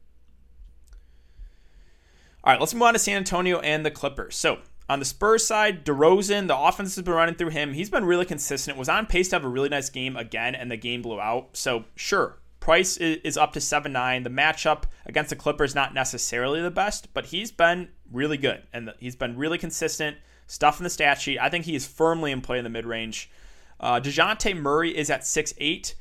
All 2.43 2.53
right, 2.53 2.59
let's 2.59 2.73
move 2.73 2.83
on 2.83 2.93
to 2.93 2.99
San 2.99 3.17
Antonio 3.17 3.59
and 3.59 3.85
the 3.85 3.91
Clippers. 3.91 4.35
So 4.35 4.59
on 4.89 4.99
the 4.99 5.05
Spurs 5.05 5.45
side, 5.45 5.85
DeRozan, 5.85 6.47
the 6.47 6.57
offense 6.57 6.95
has 6.95 7.03
been 7.03 7.13
running 7.13 7.35
through 7.35 7.49
him. 7.49 7.73
He's 7.73 7.89
been 7.89 8.05
really 8.05 8.25
consistent. 8.25 8.77
Was 8.77 8.87
on 8.87 9.05
pace 9.05 9.29
to 9.29 9.35
have 9.35 9.43
a 9.43 9.49
really 9.49 9.69
nice 9.69 9.89
game 9.89 10.15
again, 10.15 10.55
and 10.55 10.71
the 10.71 10.77
game 10.77 11.01
blew 11.01 11.19
out. 11.19 11.57
So 11.57 11.85
sure, 11.95 12.37
price 12.59 12.97
is 12.97 13.37
up 13.37 13.53
to 13.53 13.61
seven 13.61 13.91
nine. 13.91 14.23
The 14.23 14.29
matchup 14.29 14.83
against 15.05 15.29
the 15.29 15.35
Clippers 15.35 15.75
not 15.75 15.93
necessarily 15.93 16.61
the 16.61 16.71
best, 16.71 17.13
but 17.13 17.27
he's 17.27 17.51
been 17.51 17.89
really 18.11 18.37
good 18.37 18.63
and 18.71 18.93
he's 18.99 19.15
been 19.15 19.37
really 19.37 19.57
consistent. 19.57 20.17
Stuff 20.49 20.79
in 20.79 20.85
the 20.85 20.89
stat 20.89 21.19
sheet. 21.19 21.39
I 21.39 21.49
think 21.49 21.65
he 21.65 21.75
is 21.75 21.85
firmly 21.85 22.31
in 22.31 22.39
play 22.39 22.57
in 22.57 22.63
the 22.63 22.69
mid 22.69 22.85
range. 22.85 23.29
Uh, 23.79 23.99
Dejounte 23.99 24.55
Murray 24.55 24.95
is 24.95 25.09
at 25.09 25.25
six 25.25 25.53
eight. 25.57 25.95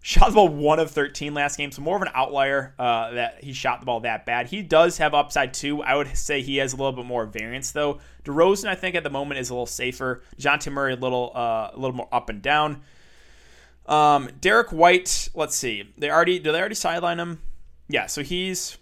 Shot 0.00 0.28
the 0.28 0.34
ball 0.34 0.48
one 0.48 0.78
of 0.80 0.90
13 0.90 1.32
last 1.32 1.56
game, 1.56 1.72
so 1.72 1.80
more 1.80 1.96
of 1.96 2.02
an 2.02 2.10
outlier 2.12 2.74
uh, 2.78 3.12
that 3.12 3.42
he 3.42 3.54
shot 3.54 3.80
the 3.80 3.86
ball 3.86 4.00
that 4.00 4.26
bad. 4.26 4.48
He 4.48 4.60
does 4.60 4.98
have 4.98 5.14
upside 5.14 5.54
too. 5.54 5.82
I 5.82 5.96
would 5.96 6.14
say 6.14 6.42
he 6.42 6.58
has 6.58 6.74
a 6.74 6.76
little 6.76 6.92
bit 6.92 7.06
more 7.06 7.24
variance 7.24 7.70
though. 7.70 8.00
DeRozan, 8.24 8.68
I 8.68 8.74
think 8.74 8.96
at 8.96 9.02
the 9.02 9.08
moment 9.08 9.40
is 9.40 9.48
a 9.48 9.54
little 9.54 9.64
safer. 9.64 10.22
Dejounte 10.38 10.70
Murray 10.70 10.92
a 10.92 10.96
little 10.96 11.32
uh, 11.34 11.70
a 11.72 11.76
little 11.76 11.96
more 11.96 12.08
up 12.12 12.28
and 12.28 12.42
down. 12.42 12.82
Um, 13.86 14.28
Derrick 14.40 14.72
White, 14.72 15.30
let's 15.34 15.56
see. 15.56 15.90
They 15.96 16.10
already 16.10 16.38
did 16.38 16.52
they 16.52 16.58
already 16.58 16.74
sideline 16.74 17.18
him? 17.18 17.40
Yeah, 17.88 18.06
so 18.06 18.22
he's 18.22 18.76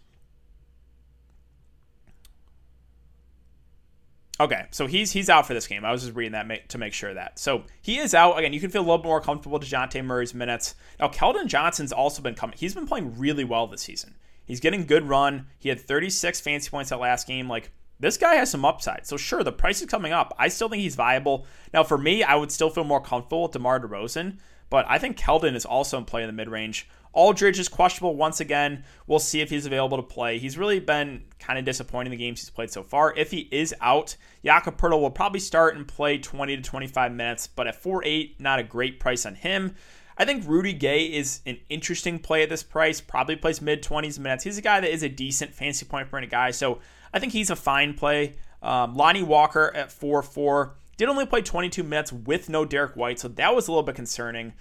Okay, 4.42 4.66
so 4.72 4.88
he's 4.88 5.12
he's 5.12 5.30
out 5.30 5.46
for 5.46 5.54
this 5.54 5.68
game. 5.68 5.84
I 5.84 5.92
was 5.92 6.02
just 6.02 6.16
reading 6.16 6.32
that 6.32 6.68
to 6.70 6.76
make 6.76 6.92
sure 6.92 7.14
that. 7.14 7.38
So 7.38 7.62
he 7.80 7.98
is 7.98 8.12
out 8.12 8.36
again. 8.36 8.52
You 8.52 8.58
can 8.58 8.70
feel 8.70 8.80
a 8.80 8.88
little 8.90 9.04
more 9.04 9.20
comfortable 9.20 9.60
to 9.60 9.64
Dejounte 9.64 10.04
Murray's 10.04 10.34
minutes. 10.34 10.74
Now 10.98 11.06
Keldon 11.06 11.46
Johnson's 11.46 11.92
also 11.92 12.22
been 12.22 12.34
coming. 12.34 12.56
He's 12.58 12.74
been 12.74 12.88
playing 12.88 13.16
really 13.16 13.44
well 13.44 13.68
this 13.68 13.82
season. 13.82 14.16
He's 14.44 14.58
getting 14.58 14.84
good 14.84 15.08
run. 15.08 15.46
He 15.60 15.68
had 15.68 15.80
36 15.80 16.40
fancy 16.40 16.70
points 16.70 16.90
that 16.90 16.98
last 16.98 17.28
game. 17.28 17.48
Like 17.48 17.70
this 18.00 18.16
guy 18.16 18.34
has 18.34 18.50
some 18.50 18.64
upside. 18.64 19.06
So 19.06 19.16
sure, 19.16 19.44
the 19.44 19.52
price 19.52 19.80
is 19.80 19.86
coming 19.86 20.12
up. 20.12 20.34
I 20.40 20.48
still 20.48 20.68
think 20.68 20.82
he's 20.82 20.96
viable. 20.96 21.46
Now 21.72 21.84
for 21.84 21.96
me, 21.96 22.24
I 22.24 22.34
would 22.34 22.50
still 22.50 22.68
feel 22.68 22.82
more 22.82 23.00
comfortable 23.00 23.44
with 23.44 23.52
DeMar 23.52 23.78
DeRozan, 23.78 24.38
but 24.72 24.86
I 24.88 24.96
think 24.96 25.18
Keldon 25.18 25.54
is 25.54 25.66
also 25.66 25.98
in 25.98 26.06
play 26.06 26.22
in 26.22 26.28
the 26.28 26.32
mid 26.32 26.48
range. 26.48 26.88
Aldridge 27.12 27.58
is 27.58 27.68
questionable 27.68 28.16
once 28.16 28.40
again. 28.40 28.84
We'll 29.06 29.18
see 29.18 29.42
if 29.42 29.50
he's 29.50 29.66
available 29.66 29.98
to 29.98 30.02
play. 30.02 30.38
He's 30.38 30.56
really 30.56 30.80
been 30.80 31.24
kind 31.38 31.58
of 31.58 31.66
disappointing 31.66 32.10
the 32.10 32.16
games 32.16 32.40
he's 32.40 32.48
played 32.48 32.70
so 32.70 32.82
far. 32.82 33.14
If 33.14 33.30
he 33.30 33.50
is 33.52 33.74
out, 33.82 34.16
Jakob 34.42 34.78
Poeltl 34.78 34.98
will 34.98 35.10
probably 35.10 35.40
start 35.40 35.76
and 35.76 35.86
play 35.86 36.16
20 36.16 36.56
to 36.56 36.62
25 36.62 37.12
minutes, 37.12 37.46
but 37.48 37.66
at 37.66 37.82
4-8, 37.82 38.40
not 38.40 38.60
a 38.60 38.62
great 38.62 38.98
price 38.98 39.26
on 39.26 39.34
him. 39.34 39.74
I 40.16 40.24
think 40.24 40.48
Rudy 40.48 40.72
Gay 40.72 41.04
is 41.04 41.42
an 41.44 41.58
interesting 41.68 42.18
play 42.18 42.42
at 42.42 42.48
this 42.48 42.62
price. 42.62 42.98
Probably 42.98 43.36
plays 43.36 43.60
mid 43.60 43.82
20s 43.82 44.18
minutes. 44.18 44.44
He's 44.44 44.56
a 44.56 44.62
guy 44.62 44.80
that 44.80 44.90
is 44.90 45.02
a 45.02 45.08
decent 45.10 45.52
fancy 45.54 45.84
point 45.84 46.10
per 46.10 46.16
minute 46.16 46.30
guy, 46.30 46.50
so 46.50 46.78
I 47.12 47.18
think 47.18 47.34
he's 47.34 47.50
a 47.50 47.56
fine 47.56 47.92
play. 47.92 48.36
Um, 48.62 48.94
Lonnie 48.94 49.22
Walker 49.22 49.70
at 49.74 49.92
4 49.92 50.22
4 50.22 50.76
did 51.02 51.08
only 51.08 51.26
play 51.26 51.42
22 51.42 51.82
minutes 51.82 52.12
with 52.12 52.48
no 52.48 52.64
Derrick 52.64 52.94
White, 52.94 53.18
so 53.18 53.28
that 53.28 53.54
was 53.54 53.66
a 53.66 53.72
little 53.72 53.82
bit 53.82 53.96
concerning. 53.96 54.52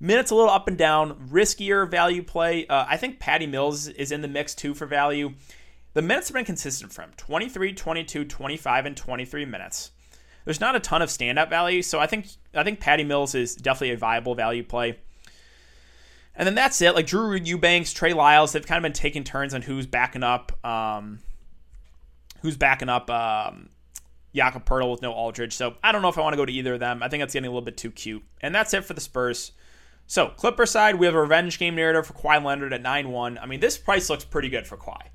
Minutes 0.00 0.30
a 0.30 0.34
little 0.34 0.50
up 0.50 0.66
and 0.68 0.76
down, 0.76 1.28
riskier 1.30 1.88
value 1.88 2.22
play. 2.22 2.66
Uh, 2.66 2.84
I 2.88 2.96
think 2.96 3.20
Patty 3.20 3.46
Mills 3.46 3.86
is 3.86 4.10
in 4.10 4.20
the 4.20 4.28
mix 4.28 4.54
too 4.54 4.74
for 4.74 4.86
value. 4.86 5.34
The 5.94 6.02
minutes 6.02 6.28
have 6.28 6.34
been 6.34 6.44
consistent 6.44 6.92
for 6.92 7.02
him 7.02 7.12
23, 7.16 7.72
22, 7.72 8.24
25, 8.24 8.86
and 8.86 8.96
23 8.96 9.44
minutes. 9.44 9.92
There's 10.44 10.60
not 10.60 10.76
a 10.76 10.80
ton 10.80 11.02
of 11.02 11.08
standout 11.08 11.48
value, 11.48 11.82
so 11.82 12.00
I 12.00 12.06
think 12.06 12.26
I 12.52 12.64
think 12.64 12.80
Patty 12.80 13.04
Mills 13.04 13.34
is 13.34 13.54
definitely 13.54 13.92
a 13.92 13.96
viable 13.96 14.34
value 14.34 14.64
play. 14.64 14.98
And 16.34 16.46
then 16.46 16.54
that's 16.54 16.82
it. 16.82 16.94
Like 16.94 17.06
Drew 17.06 17.34
Eubanks, 17.34 17.92
Trey 17.92 18.12
Lyles, 18.12 18.52
they've 18.52 18.66
kind 18.66 18.76
of 18.76 18.82
been 18.82 18.92
taking 18.92 19.24
turns 19.24 19.54
on 19.54 19.62
who's 19.62 19.86
backing 19.86 20.22
up, 20.22 20.52
um, 20.64 21.20
who's 22.42 22.56
backing 22.56 22.90
up 22.90 23.08
um, 23.08 23.70
Jakob 24.36 24.64
Poeltl 24.64 24.92
with 24.92 25.02
no 25.02 25.12
Aldridge. 25.12 25.54
So 25.54 25.74
I 25.82 25.90
don't 25.90 26.02
know 26.02 26.08
if 26.08 26.18
I 26.18 26.20
want 26.20 26.34
to 26.34 26.36
go 26.36 26.44
to 26.44 26.52
either 26.52 26.74
of 26.74 26.80
them. 26.80 27.02
I 27.02 27.08
think 27.08 27.22
that's 27.22 27.32
getting 27.32 27.48
a 27.48 27.50
little 27.50 27.62
bit 27.62 27.76
too 27.76 27.90
cute. 27.90 28.22
And 28.40 28.54
that's 28.54 28.74
it 28.74 28.84
for 28.84 28.94
the 28.94 29.00
Spurs. 29.00 29.52
So, 30.08 30.28
Clipper 30.28 30.66
side, 30.66 30.94
we 30.94 31.06
have 31.06 31.16
a 31.16 31.20
revenge 31.20 31.58
game 31.58 31.74
narrative 31.74 32.06
for 32.06 32.12
Kawhi 32.12 32.42
Leonard 32.44 32.72
at 32.72 32.80
9 32.80 33.10
1. 33.10 33.38
I 33.38 33.46
mean, 33.46 33.58
this 33.58 33.76
price 33.76 34.08
looks 34.08 34.24
pretty 34.24 34.48
good 34.48 34.66
for 34.66 34.76
Kawhi. 34.76 35.08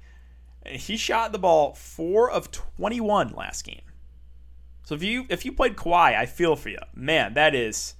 He 0.65 0.97
shot 0.97 1.31
the 1.31 1.39
ball 1.39 1.73
4 1.75 2.29
of 2.29 2.51
21 2.51 3.29
last 3.29 3.63
game. 3.63 3.81
So 4.83 4.95
if 4.95 5.03
you 5.03 5.25
if 5.29 5.45
you 5.45 5.53
played 5.53 5.77
Kawhi, 5.77 6.15
I 6.15 6.25
feel 6.25 6.57
for 6.57 6.69
you. 6.69 6.79
Man, 6.93 7.35
that 7.35 7.55
is 7.55 7.93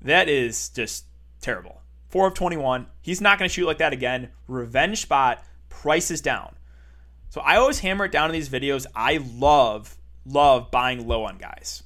that 0.00 0.28
is 0.28 0.70
just 0.70 1.04
terrible. 1.42 1.82
4 2.08 2.28
of 2.28 2.34
21. 2.34 2.86
He's 3.02 3.20
not 3.20 3.38
going 3.38 3.48
to 3.48 3.52
shoot 3.52 3.66
like 3.66 3.78
that 3.78 3.92
again. 3.92 4.30
Revenge 4.48 5.02
spot, 5.02 5.44
price 5.68 6.10
is 6.10 6.22
down. 6.22 6.56
So 7.28 7.40
I 7.40 7.56
always 7.56 7.80
hammer 7.80 8.06
it 8.06 8.12
down 8.12 8.30
in 8.30 8.34
these 8.34 8.48
videos. 8.48 8.86
I 8.94 9.18
love 9.34 9.96
love 10.24 10.70
buying 10.70 11.06
low 11.06 11.24
on 11.24 11.38
guys. 11.38 11.82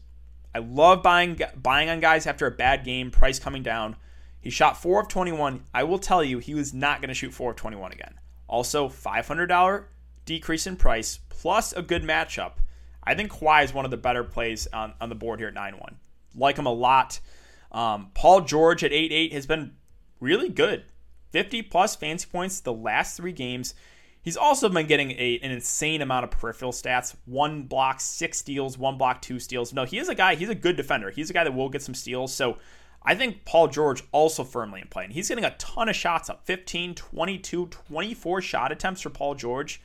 I 0.55 0.61
love 0.61 1.03
buying 1.03 1.39
buying 1.61 1.91
on 1.91 2.01
guys 2.01 2.27
after 2.27 2.47
a 2.47 2.51
bad 2.51 2.85
game, 2.85 3.11
price 3.11 3.39
coming 3.39 3.63
down. 3.63 3.97
He 4.41 4.51
shot 4.51 4.81
4 4.81 5.01
of 5.01 5.09
21. 5.09 5.65
I 5.75 5.83
will 5.83 5.99
tell 5.99 6.23
you, 6.23 6.39
he 6.39 6.55
was 6.55 6.73
not 6.73 7.01
going 7.01 7.09
to 7.09 7.15
shoot 7.15 7.35
4 7.35 7.51
of 7.51 7.57
21 7.57 7.93
again. 7.93 8.15
Also, 8.47 8.89
$500 8.89 9.85
decrease 10.25 10.67
in 10.67 10.77
price 10.77 11.19
plus 11.29 11.73
a 11.73 11.83
good 11.83 12.03
matchup. 12.03 12.53
I 13.03 13.15
think 13.15 13.33
Kawhi 13.33 13.65
is 13.65 13.75
one 13.75 13.85
of 13.85 13.91
the 13.91 13.97
better 13.97 14.25
plays 14.25 14.67
on, 14.73 14.95
on 15.01 15.09
the 15.09 15.15
board 15.15 15.41
here 15.41 15.49
at 15.49 15.55
9 15.55 15.79
1. 15.79 15.97
Like 16.37 16.59
him 16.59 16.67
a 16.67 16.73
lot. 16.73 17.21
Um, 17.73 18.11
Paul 18.15 18.43
George 18.43 18.85
at 18.85 18.93
8 18.93 19.13
8 19.13 19.33
has 19.33 19.47
been 19.47 19.75
really 20.21 20.49
good. 20.49 20.85
50 21.33 21.63
plus 21.63 21.97
fancy 21.97 22.29
points 22.31 22.61
the 22.61 22.73
last 22.73 23.17
three 23.17 23.33
games. 23.33 23.75
He's 24.27 24.37
also 24.37 24.69
been 24.69 24.89
getting 24.89 25.13
a, 25.13 25.39
an 25.41 25.53
insane 25.53 26.03
amount 26.03 26.25
of 26.25 26.33
peripheral 26.33 26.73
stats 26.73 27.15
one 27.27 27.63
block, 27.63 28.01
six 28.01 28.39
steals, 28.39 28.77
one 28.77 28.99
block, 28.99 29.23
two 29.23 29.39
steals. 29.39 29.73
No, 29.73 29.85
he 29.85 29.99
is 29.99 30.09
a 30.09 30.17
guy, 30.17 30.35
he's 30.35 30.49
a 30.49 30.55
good 30.57 30.75
defender. 30.75 31.13
He's 31.13 31.31
a 31.31 31.33
guy 31.33 31.45
that 31.45 31.55
will 31.55 31.69
get 31.69 31.81
some 31.81 31.95
steals. 31.95 32.35
So 32.35 32.59
I 33.05 33.15
think 33.15 33.45
Paul 33.45 33.69
George 33.69 34.03
also 34.11 34.43
firmly 34.43 34.81
in 34.81 34.89
play. 34.89 35.05
And 35.05 35.13
he's 35.13 35.29
getting 35.29 35.45
a 35.45 35.55
ton 35.59 35.89
of 35.89 35.95
shots 35.95 36.29
up 36.29 36.45
15, 36.45 36.97
22, 36.97 37.67
24 37.69 38.41
shot 38.41 38.73
attempts 38.73 39.01
for 39.01 39.11
Paul 39.11 39.37
George. 39.37 39.81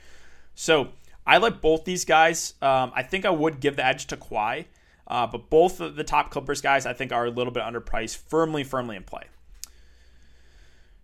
So 0.55 0.87
I 1.27 1.37
like 1.37 1.61
both 1.61 1.85
these 1.85 2.03
guys. 2.03 2.55
Um, 2.63 2.91
I 2.95 3.03
think 3.03 3.25
I 3.25 3.29
would 3.29 3.59
give 3.59 3.75
the 3.75 3.85
edge 3.85 4.07
to 4.07 4.17
Kawhi. 4.17 4.65
Uh, 5.05 5.27
but 5.27 5.51
both 5.51 5.79
of 5.79 5.95
the 5.95 6.03
top 6.03 6.31
Clippers 6.31 6.61
guys, 6.61 6.87
I 6.87 6.93
think, 6.93 7.11
are 7.11 7.27
a 7.27 7.29
little 7.29 7.53
bit 7.53 7.61
underpriced, 7.61 8.17
firmly, 8.17 8.63
firmly 8.63 8.95
in 8.95 9.03
play. 9.03 9.25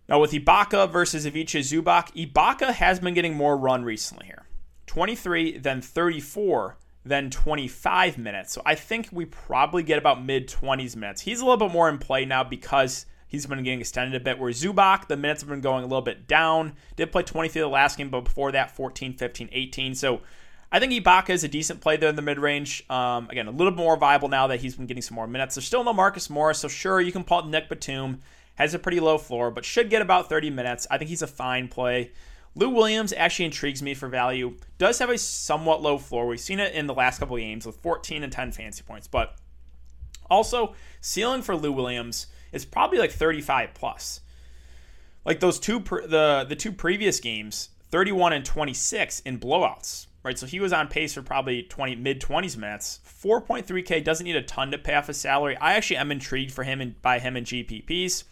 Now, 0.10 0.20
with 0.20 0.32
Ibaka 0.32 0.90
versus 0.90 1.26
Ivica 1.26 1.60
Zubac, 1.60 2.14
Ibaka 2.16 2.74
has 2.74 3.00
been 3.00 3.14
getting 3.14 3.36
more 3.36 3.58
run 3.58 3.84
recently 3.84 4.26
here 4.26 4.46
23, 4.86 5.58
then 5.58 5.82
34, 5.82 6.78
then 7.04 7.30
25 7.30 8.18
minutes. 8.18 8.54
So 8.54 8.62
I 8.66 8.76
think 8.76 9.10
we 9.12 9.26
probably 9.26 9.84
get 9.84 9.98
about 9.98 10.24
mid 10.24 10.48
20s 10.48 10.96
minutes. 10.96 11.22
He's 11.22 11.42
a 11.42 11.46
little 11.46 11.58
bit 11.58 11.74
more 11.74 11.90
in 11.90 11.98
play 11.98 12.26
now 12.26 12.44
because 12.44 13.06
he's 13.28 13.46
been 13.46 13.64
getting 13.64 13.82
extended 13.82 14.20
a 14.20 14.24
bit. 14.24 14.40
Where 14.40 14.52
Zubac, 14.52 15.08
the 15.08 15.18
minutes 15.18 15.42
have 15.42 15.50
been 15.50 15.62
going 15.62 15.84
a 15.84 15.88
little 15.88 16.02
bit 16.02 16.28
down. 16.28 16.74
Did 16.96 17.12
play 17.12 17.24
23 17.24 17.62
the 17.62 17.68
last 17.68 17.98
game, 17.98 18.10
but 18.10 18.22
before 18.22 18.54
that, 18.54 18.76
14, 18.76 19.14
15, 19.14 19.50
18. 19.52 19.94
So 19.96 20.22
I 20.72 20.80
think 20.80 20.94
Ibaka 20.94 21.32
is 21.32 21.44
a 21.44 21.50
decent 21.50 21.82
play 21.82 21.98
there 21.98 22.10
in 22.10 22.16
the 22.16 22.22
mid 22.22 22.40
range. 22.40 22.90
Um, 22.90 23.30
again, 23.30 23.48
a 23.48 23.52
little 23.52 23.72
bit 23.72 23.78
more 23.78 23.98
viable 23.98 24.30
now 24.30 24.48
that 24.48 24.62
he's 24.62 24.76
been 24.76 24.86
getting 24.86 25.04
some 25.04 25.16
more 25.16 25.28
minutes. 25.28 25.56
There's 25.56 25.66
still 25.66 25.84
no 25.84 25.94
Marcus 25.94 26.30
Morris, 26.30 26.60
so 26.60 26.70
sure, 26.70 27.02
you 27.02 27.12
can 27.12 27.26
pull 27.26 27.40
up 27.40 27.46
Nick 27.46 27.68
Batum. 27.70 28.22
Has 28.58 28.74
a 28.74 28.80
pretty 28.80 29.00
low 29.00 29.18
floor, 29.18 29.52
but 29.52 29.66
should 29.66 29.90
get 29.90 30.02
about 30.02 30.30
30 30.30 30.50
minutes. 30.50 30.86
I 30.92 30.98
think 30.98 31.10
he's 31.10 31.22
a 31.22 31.28
fine 31.28 31.68
play. 31.68 32.12
Lou 32.56 32.70
Williams 32.70 33.14
actually 33.14 33.46
intrigues 33.46 33.84
me 33.84 33.94
for 33.94 34.08
value. 34.08 34.56
Does 34.78 35.00
have 35.00 35.10
a 35.10 35.18
somewhat 35.18 35.82
low 35.82 35.98
floor. 35.98 36.26
We've 36.26 36.40
seen 36.40 36.60
it 36.60 36.74
in 36.74 36.88
the 36.88 36.94
last 36.94 37.20
couple 37.20 37.38
games 37.38 37.66
with 37.66 37.76
14 37.78 38.24
and 38.24 38.32
10 38.32 38.52
fancy 38.52 38.84
points, 38.84 39.08
but 39.08 39.36
also 40.30 40.74
ceiling 41.02 41.44
for 41.44 41.56
Lou 41.56 41.72
Williams 41.72 42.28
is 42.52 42.66
probably 42.66 42.98
like 42.98 43.12
35 43.12 43.74
plus. 43.74 44.22
Like 45.24 45.40
those 45.40 45.60
two 45.60 45.80
the 45.80 46.46
the 46.48 46.56
two 46.56 46.72
previous 46.72 47.20
games, 47.20 47.70
31 47.92 48.34
and 48.34 48.46
26 48.46 49.20
in 49.22 49.40
blowouts 49.40 50.08
right? 50.28 50.38
So 50.38 50.46
he 50.46 50.60
was 50.60 50.74
on 50.74 50.90
pace 50.90 51.14
for 51.14 51.22
probably 51.22 51.64
20 51.64 51.96
mid 51.96 52.20
20s 52.20 52.58
minutes. 52.58 53.00
4.3k 53.24 54.04
doesn't 54.04 54.26
need 54.26 54.36
a 54.36 54.42
ton 54.42 54.72
to 54.72 54.78
pay 54.78 54.94
off 54.94 55.08
his 55.08 55.18
salary. 55.18 55.56
I 55.56 55.76
actually 55.76 55.98
am 55.98 56.12
intrigued 56.12 56.52
for 56.52 56.66
him 56.66 56.82
and 56.82 57.02
by 57.02 57.20
him 57.20 57.38
in 57.38 57.46
GPPs. 57.46 58.26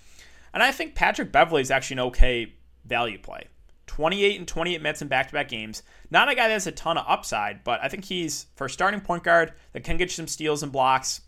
And 0.55 0.63
I 0.63 0.71
think 0.71 0.95
Patrick 0.95 1.33
Beverley 1.33 1.61
is 1.61 1.69
actually 1.69 1.95
an 1.95 2.07
okay 2.07 2.53
value 2.85 3.19
play. 3.19 3.49
28 3.87 4.39
and 4.39 4.47
28 4.47 4.81
minutes 4.81 5.01
in 5.01 5.09
back-to-back 5.09 5.49
games. 5.49 5.83
Not 6.09 6.29
a 6.29 6.33
guy 6.33 6.47
that 6.47 6.53
has 6.53 6.65
a 6.65 6.71
ton 6.71 6.97
of 6.97 7.05
upside, 7.07 7.63
but 7.65 7.81
I 7.83 7.89
think 7.89 8.05
he's 8.05 8.47
for 8.55 8.65
a 8.65 8.69
starting 8.69 9.01
point 9.01 9.23
guard 9.23 9.53
that 9.73 9.83
can 9.83 9.97
get 9.97 10.05
you 10.05 10.13
some 10.13 10.27
steals 10.27 10.63
and 10.63 10.71
blocks. 10.71 11.21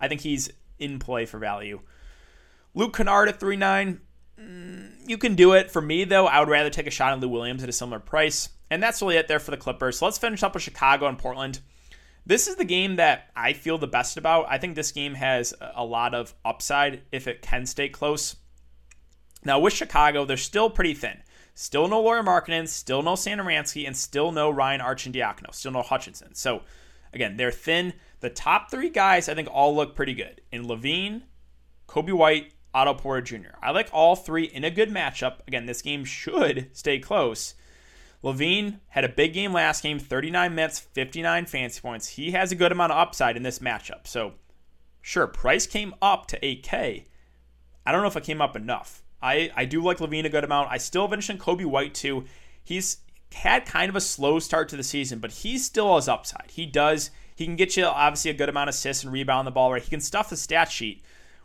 I 0.00 0.08
think 0.08 0.20
he's 0.20 0.50
in 0.80 0.98
play 0.98 1.26
for 1.26 1.38
value. 1.38 1.80
Luke 2.74 2.94
Kennard 2.96 3.28
at 3.28 3.38
3.9. 3.38 4.00
Mm, 4.40 4.90
you 5.06 5.16
can 5.16 5.36
do 5.36 5.52
it. 5.52 5.70
For 5.70 5.80
me, 5.80 6.02
though, 6.04 6.26
I 6.26 6.40
would 6.40 6.48
rather 6.48 6.70
take 6.70 6.88
a 6.88 6.90
shot 6.90 7.12
on 7.12 7.20
Lou 7.20 7.28
Williams 7.28 7.62
at 7.62 7.68
a 7.68 7.72
similar 7.72 8.00
price. 8.00 8.48
And 8.68 8.82
that's 8.82 9.00
really 9.00 9.16
it 9.16 9.28
there 9.28 9.38
for 9.38 9.52
the 9.52 9.56
Clippers. 9.56 9.98
So 9.98 10.06
let's 10.06 10.18
finish 10.18 10.42
up 10.42 10.54
with 10.54 10.62
Chicago 10.64 11.06
and 11.06 11.18
Portland. 11.18 11.60
This 12.26 12.48
is 12.48 12.56
the 12.56 12.64
game 12.64 12.96
that 12.96 13.30
I 13.36 13.52
feel 13.52 13.78
the 13.78 13.86
best 13.86 14.16
about. 14.16 14.46
I 14.48 14.58
think 14.58 14.74
this 14.74 14.90
game 14.90 15.14
has 15.14 15.54
a 15.60 15.84
lot 15.84 16.14
of 16.14 16.34
upside 16.44 17.02
if 17.12 17.28
it 17.28 17.42
can 17.42 17.64
stay 17.66 17.88
close. 17.88 18.36
Now, 19.44 19.58
with 19.58 19.72
Chicago, 19.72 20.24
they're 20.24 20.36
still 20.36 20.70
pretty 20.70 20.94
thin. 20.94 21.22
Still 21.54 21.88
no 21.88 22.00
Lauri 22.00 22.22
Markkanen, 22.22 22.68
still 22.68 23.02
no 23.02 23.12
Satoransky, 23.12 23.86
and 23.86 23.96
still 23.96 24.32
no 24.32 24.50
Ryan 24.50 24.80
Arcidiacono, 24.80 25.54
still 25.54 25.72
no 25.72 25.82
Hutchison. 25.82 26.34
So, 26.34 26.62
again, 27.12 27.36
they're 27.36 27.50
thin. 27.50 27.92
The 28.20 28.30
top 28.30 28.70
three 28.70 28.88
guys, 28.88 29.28
I 29.28 29.34
think, 29.34 29.48
all 29.50 29.74
look 29.74 29.94
pretty 29.94 30.14
good. 30.14 30.40
In 30.50 30.64
LaVine, 30.64 31.22
Coby 31.88 32.12
White, 32.12 32.54
Otto 32.72 32.94
Porter 32.94 33.20
Jr. 33.20 33.56
I 33.60 33.70
like 33.70 33.90
all 33.92 34.16
three 34.16 34.44
in 34.44 34.64
a 34.64 34.70
good 34.70 34.88
matchup. 34.88 35.46
Again, 35.46 35.66
this 35.66 35.82
game 35.82 36.04
should 36.04 36.70
stay 36.72 36.98
close. 36.98 37.54
LaVine 38.24 38.78
had 38.88 39.04
a 39.04 39.08
big 39.08 39.34
game 39.34 39.52
last 39.52 39.82
game, 39.82 39.98
39 39.98 40.54
minutes, 40.54 40.78
59 40.78 41.46
fancy 41.46 41.80
points. 41.80 42.08
He 42.08 42.30
has 42.30 42.52
a 42.52 42.56
good 42.56 42.72
amount 42.72 42.92
of 42.92 42.98
upside 42.98 43.36
in 43.36 43.42
this 43.42 43.58
matchup. 43.58 44.06
So, 44.06 44.34
sure, 45.00 45.26
price 45.26 45.66
came 45.66 45.94
up 46.00 46.26
to 46.28 46.40
8K. 46.40 47.06
I 47.84 47.92
don't 47.92 48.00
know 48.00 48.08
if 48.08 48.16
it 48.16 48.24
came 48.24 48.40
up 48.40 48.56
enough. 48.56 49.02
I, 49.22 49.50
I 49.54 49.64
do 49.64 49.82
like 49.82 49.98
LaVine 49.98 50.24
a 50.24 50.28
good 50.28 50.44
amount. 50.44 50.70
I 50.70 50.78
still 50.78 51.08
mentioned 51.08 51.40
Coby 51.40 51.64
White 51.64 51.94
too. 51.94 52.24
He's 52.62 52.98
had 53.32 53.66
kind 53.66 53.88
of 53.88 53.96
a 53.96 54.00
slow 54.00 54.38
start 54.38 54.68
to 54.70 54.76
the 54.76 54.82
season, 54.82 55.18
but 55.18 55.30
he 55.30 55.58
still 55.58 55.94
has 55.94 56.08
upside. 56.08 56.50
He 56.50 56.66
does. 56.66 57.10
He 57.34 57.44
can 57.44 57.56
get 57.56 57.76
you 57.76 57.84
obviously 57.84 58.30
a 58.30 58.34
good 58.34 58.48
amount 58.48 58.68
of 58.68 58.74
assists 58.74 59.04
and 59.04 59.12
rebound 59.12 59.46
the 59.46 59.52
ball. 59.52 59.72
Right, 59.72 59.82
he 59.82 59.90
can 59.90 60.00
stuff 60.00 60.30
the 60.30 60.36
stat 60.36 60.70
sheet. 60.70 61.02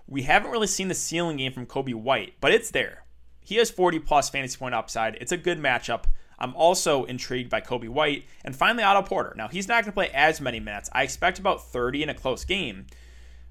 We 0.07 0.23
haven't 0.23 0.51
really 0.51 0.67
seen 0.67 0.87
the 0.87 0.93
ceiling 0.93 1.37
game 1.37 1.51
from 1.51 1.65
Coby 1.65 1.93
White, 1.93 2.35
but 2.39 2.51
it's 2.51 2.71
there. 2.71 3.03
He 3.41 3.55
has 3.55 3.69
40 3.69 3.99
plus 3.99 4.29
fantasy 4.29 4.57
point 4.57 4.75
upside. 4.75 5.15
It's 5.15 5.31
a 5.31 5.37
good 5.37 5.59
matchup. 5.59 6.03
I'm 6.39 6.55
also 6.55 7.05
intrigued 7.05 7.49
by 7.49 7.61
Coby 7.61 7.89
White. 7.89 8.25
And 8.43 8.55
finally, 8.55 8.83
Otto 8.83 9.03
Porter. 9.03 9.33
Now, 9.35 9.47
he's 9.47 9.67
not 9.67 9.83
going 9.83 9.91
to 9.91 9.95
play 9.95 10.09
as 10.13 10.39
many 10.39 10.59
minutes. 10.59 10.89
I 10.93 11.03
expect 11.03 11.39
about 11.39 11.65
30 11.65 12.03
in 12.03 12.09
a 12.09 12.13
close 12.13 12.45
game, 12.45 12.87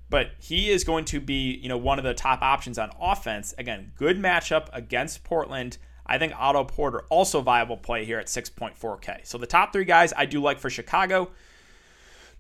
but 0.09 0.31
he 0.39 0.71
is 0.71 0.85
going 0.85 1.05
to 1.07 1.21
be, 1.21 1.57
you 1.57 1.69
know, 1.69 1.79
one 1.79 1.99
of 1.99 2.05
the 2.05 2.15
top 2.15 2.43
options 2.43 2.79
on 2.79 2.91
offense. 3.01 3.55
Again, 3.59 3.93
good 3.97 4.19
matchup 4.19 4.69
against 4.73 5.25
Portland. 5.25 5.79
I 6.07 6.19
think 6.19 6.33
Otto 6.37 6.65
Porter 6.65 7.05
also 7.11 7.41
viable 7.41 7.77
play 7.77 8.05
here 8.05 8.19
at 8.19 8.27
6.4K. 8.27 9.27
So 9.27 9.39
the 9.39 9.47
top 9.47 9.73
three 9.73 9.85
guys 9.85 10.13
I 10.17 10.27
do 10.27 10.41
like 10.41 10.59
for 10.59 10.71
Chicago. 10.71 11.31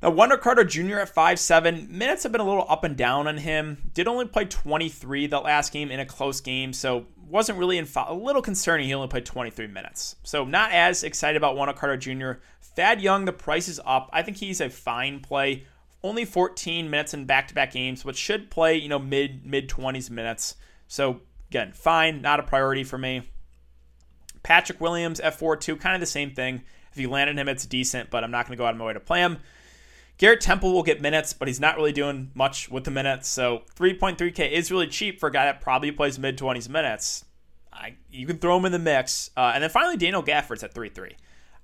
Now, 0.02 0.10
Wendell 0.10 0.38
Carter 0.38 0.62
Jr. 0.62 0.98
at 0.98 1.08
five 1.08 1.40
seven 1.40 1.88
Minutes 1.90 2.22
have 2.24 2.32
been 2.32 2.40
a 2.40 2.46
little 2.46 2.66
up 2.68 2.84
and 2.84 2.96
down 2.96 3.26
on 3.26 3.38
him. 3.38 3.90
Did 3.94 4.06
only 4.06 4.26
play 4.26 4.44
23 4.44 5.26
the 5.26 5.40
last 5.40 5.72
game 5.72 5.90
in 5.90 6.00
a 6.00 6.06
close 6.06 6.40
game, 6.40 6.74
so 6.74 7.06
wasn't 7.28 7.58
really 7.58 7.78
in 7.78 7.88
a 7.96 8.14
little 8.14 8.42
concerning. 8.42 8.86
He 8.86 8.94
only 8.94 9.08
played 9.08 9.24
23 9.24 9.66
minutes, 9.68 10.16
so 10.22 10.44
not 10.44 10.70
as 10.72 11.02
excited 11.02 11.36
about 11.36 11.56
Wendell 11.56 11.74
Carter 11.74 11.96
Jr. 11.96 12.40
Thad 12.60 13.00
Young, 13.00 13.24
the 13.24 13.32
price 13.32 13.68
is 13.68 13.80
up. 13.86 14.10
I 14.12 14.22
think 14.22 14.36
he's 14.36 14.60
a 14.60 14.68
fine 14.68 15.20
play. 15.20 15.64
Only 16.06 16.24
14 16.24 16.88
minutes 16.88 17.14
in 17.14 17.24
back-to-back 17.24 17.72
games, 17.72 18.04
but 18.04 18.14
should 18.14 18.48
play 18.48 18.76
you 18.76 18.88
know 18.88 19.00
mid 19.00 19.44
mid 19.44 19.68
20s 19.68 20.08
minutes. 20.08 20.54
So 20.86 21.20
again, 21.50 21.72
fine, 21.72 22.22
not 22.22 22.38
a 22.38 22.44
priority 22.44 22.84
for 22.84 22.96
me. 22.96 23.22
Patrick 24.44 24.80
Williams 24.80 25.18
at 25.18 25.36
4-2, 25.36 25.80
kind 25.80 25.96
of 25.96 26.00
the 26.00 26.06
same 26.06 26.30
thing. 26.30 26.62
If 26.92 26.98
you 26.98 27.10
landed 27.10 27.36
him, 27.36 27.48
it's 27.48 27.66
decent, 27.66 28.10
but 28.10 28.22
I'm 28.22 28.30
not 28.30 28.46
going 28.46 28.56
to 28.56 28.60
go 28.60 28.66
out 28.66 28.70
of 28.70 28.78
my 28.78 28.84
way 28.84 28.92
to 28.92 29.00
play 29.00 29.18
him. 29.18 29.38
Garrett 30.18 30.40
Temple 30.40 30.72
will 30.72 30.84
get 30.84 31.02
minutes, 31.02 31.32
but 31.32 31.48
he's 31.48 31.58
not 31.58 31.74
really 31.76 31.92
doing 31.92 32.30
much 32.34 32.70
with 32.70 32.84
the 32.84 32.92
minutes. 32.92 33.28
So 33.28 33.62
3.3K 33.74 34.52
is 34.52 34.70
really 34.70 34.86
cheap 34.86 35.18
for 35.18 35.28
a 35.28 35.32
guy 35.32 35.46
that 35.46 35.60
probably 35.60 35.90
plays 35.90 36.20
mid 36.20 36.38
20s 36.38 36.68
minutes. 36.68 37.24
I, 37.72 37.96
you 38.08 38.28
can 38.28 38.38
throw 38.38 38.56
him 38.56 38.64
in 38.64 38.72
the 38.72 38.78
mix. 38.78 39.30
Uh, 39.36 39.50
and 39.52 39.62
then 39.62 39.70
finally, 39.70 39.96
Daniel 39.96 40.22
Gafford's 40.22 40.62
at 40.62 40.72
3 40.72 40.88
3. 40.90 41.16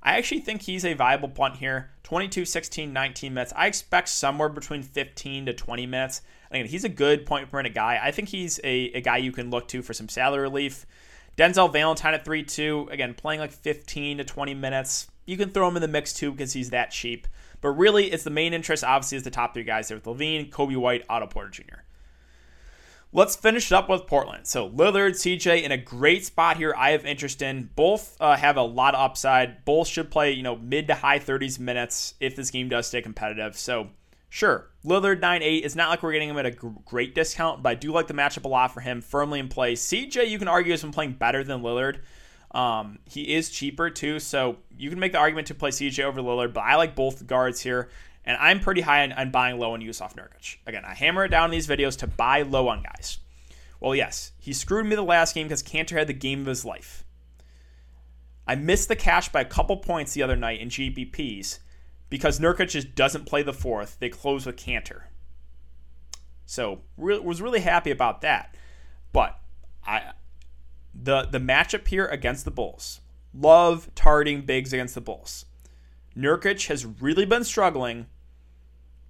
I 0.03 0.17
actually 0.17 0.41
think 0.41 0.63
he's 0.63 0.85
a 0.85 0.95
viable 0.95 1.29
punt 1.29 1.57
here. 1.57 1.91
22, 2.03 2.45
16, 2.45 2.93
19 2.93 3.35
minutes. 3.35 3.53
I 3.55 3.69
expect 3.69 4.09
somewhere 4.09 4.49
between 4.49 4.83
15 4.83 5.47
to 5.47 5.53
20 5.53 5.87
minutes. 5.87 6.23
Again, 6.51 6.67
he's 6.67 6.85
a 6.85 6.89
good 6.89 7.25
point 7.25 7.51
per 7.51 7.59
minute 7.59 7.75
guy. 7.75 8.01
I 8.03 8.11
think 8.11 8.29
he's 8.29 8.59
a, 8.65 8.91
a 8.95 9.01
guy 9.01 9.19
you 9.19 9.33
can 9.33 9.51
look 9.51 9.69
to 9.69 9.81
for 9.83 9.95
some 9.95 10.09
salary 10.09 10.43
relief. 10.43 10.87
Denzel 11.39 11.73
Valentine 11.73 12.15
at 12.15 12.25
3 12.25 12.43
2. 12.43 12.89
Again, 12.91 13.15
playing 13.15 13.41
like 13.41 13.53
15 13.53 14.19
to 14.19 14.25
20 14.25 14.55
minutes. 14.55 15.09
You 15.25 15.37
can 15.37 15.51
throw 15.51 15.69
him 15.69 15.77
in 15.77 15.83
the 15.83 15.89
mix 15.89 16.13
too 16.13 16.33
because 16.33 16.53
he's 16.53 16.71
that 16.71 16.91
cheap. 16.91 17.29
But 17.61 17.71
really, 17.71 18.11
it's 18.11 18.25
the 18.25 18.31
main 18.31 18.53
interest, 18.53 18.83
obviously, 18.83 19.19
is 19.19 19.23
the 19.23 19.31
top 19.31 19.55
three 19.55 19.63
guys 19.63 19.89
there 19.89 19.97
with 19.97 20.05
LaVine, 20.05 20.51
Coby 20.51 20.77
White, 20.77 21.05
Otto 21.09 21.29
Porter 21.29 21.51
Jr. 21.51 21.83
Let's 23.15 23.37
finish 23.37 23.71
it 23.71 23.75
up 23.75 23.91
with 23.91 24.07
Portland. 24.07 24.47
So 24.47 24.71
Lillard, 24.71 25.13
CJ 25.13 25.63
in 25.63 25.71
a 25.71 25.77
great 25.77 26.25
spot 26.25 26.57
here. 26.57 26.75
I 26.77 26.93
have 26.93 27.05
interest 27.05 27.43
in. 27.43 27.69
Both 27.77 28.17
uh, 28.21 28.37
have 28.37 28.57
a 28.57 28.63
lot 28.63 28.95
of 28.95 29.01
upside. 29.01 29.67
Both 29.67 29.89
should 29.89 30.11
play, 30.11 30.33
you 30.33 30.43
know, 30.43 30.57
mid 30.57 30.87
to 30.87 30.95
high 30.95 31.19
30s 31.19 31.59
minutes 31.59 32.15
if 32.21 32.37
this 32.37 32.51
game 32.51 32.71
does 32.71 32.87
stay 32.87 33.03
competitive. 33.03 33.59
So 33.59 33.89
sure, 34.31 34.71
Lillard 34.83 35.21
9-8. 35.21 35.63
It's 35.63 35.77
not 35.77 35.91
like 35.91 36.03
we're 36.03 36.13
getting 36.13 36.31
him 36.31 36.39
at 36.39 36.47
a 36.47 36.53
great 36.53 37.15
discount, 37.15 37.63
but 37.63 37.69
I 37.69 37.75
do 37.75 37.93
like 37.93 38.07
the 38.07 38.15
matchup 38.15 38.47
a 38.47 38.49
lot 38.49 38.73
for 38.73 38.81
him. 38.81 39.03
Firmly 39.03 39.41
in 39.41 39.49
play. 39.49 39.75
CJ, 39.75 40.31
you 40.31 40.39
can 40.39 40.49
argue, 40.49 40.73
has 40.73 40.81
been 40.81 40.93
playing 40.93 41.13
better 41.13 41.45
than 41.45 41.61
Lillard. 41.61 41.99
Um, 42.53 42.99
he 43.07 43.35
is 43.35 43.51
cheaper 43.51 43.91
too, 43.91 44.19
so 44.21 44.57
you 44.77 44.91
can 44.91 44.99
make 44.99 45.13
the 45.13 45.19
argument 45.19 45.49
to 45.49 45.55
play 45.55 45.71
CJ 45.71 46.05
over 46.05 46.21
Lillard, 46.21 46.53
but 46.53 46.61
I 46.61 46.77
like 46.77 46.95
both 46.95 47.27
guards 47.27 47.61
here, 47.61 47.89
and 48.25 48.37
I'm 48.39 48.61
pretty 48.61 48.83
high 48.83 49.03
on, 49.03 49.13
on 49.13 49.31
buying 49.31 49.59
low 49.59 49.73
on 49.73 49.81
Jusuf 49.81 50.15
Nurkic. 50.15 50.57
Again, 50.67 50.85
I 50.85 50.95
hammer 50.95 51.25
it 51.25 51.31
down 51.31 51.47
in 51.47 51.51
these 51.51 51.67
videos 51.67 51.99
to 51.99 52.07
buy 52.07 52.43
low 52.43 52.69
on 52.69 52.83
guys. 52.83 53.19
Well, 53.81 53.95
yes, 53.95 54.33
he 54.39 54.53
screwed 54.53 54.87
me 54.87 54.95
the 54.95 55.03
last 55.03 55.35
game 55.35 55.49
because 55.49 55.63
Kanter 55.63 55.99
had 55.99 56.07
the 56.07 56.13
game 56.13 56.41
of 56.41 56.47
his 56.47 56.65
life. 56.65 57.05
I 58.47 58.55
missed 58.55 58.89
the 58.89 58.97
cash 58.97 59.29
by 59.31 59.41
a 59.41 59.47
couple 59.47 59.77
points 59.77 60.15
the 60.15 60.23
other 60.23 60.37
night 60.37 60.61
in 60.61 60.69
GPPs 60.69 61.59
because 62.09 62.39
Nurkic 62.39 62.71
just 62.71 62.95
doesn't 62.95 63.27
play 63.27 63.43
the 63.43 63.53
fourth. 63.53 63.99
They 63.99 64.09
close 64.09 64.47
with 64.47 64.57
Kanter. 64.57 65.03
So 66.47 66.83
re- 66.97 67.19
was 67.19 67.41
really 67.41 67.61
happy 67.61 67.91
about 67.91 68.21
that. 68.21 68.55
But 69.13 69.39
I 69.87 70.13
the 70.95 71.23
the 71.23 71.39
matchup 71.39 71.89
here 71.89 72.07
against 72.07 72.45
the 72.45 72.51
Bulls. 72.51 73.01
Love 73.35 73.89
targeting 73.95 74.43
bigs 74.43 74.73
against 74.73 74.95
the 74.95 75.01
Bulls. 75.01 75.47
Nurkic 76.17 76.67
has 76.67 76.85
really 76.85 77.25
been 77.25 77.45
struggling. 77.45 78.07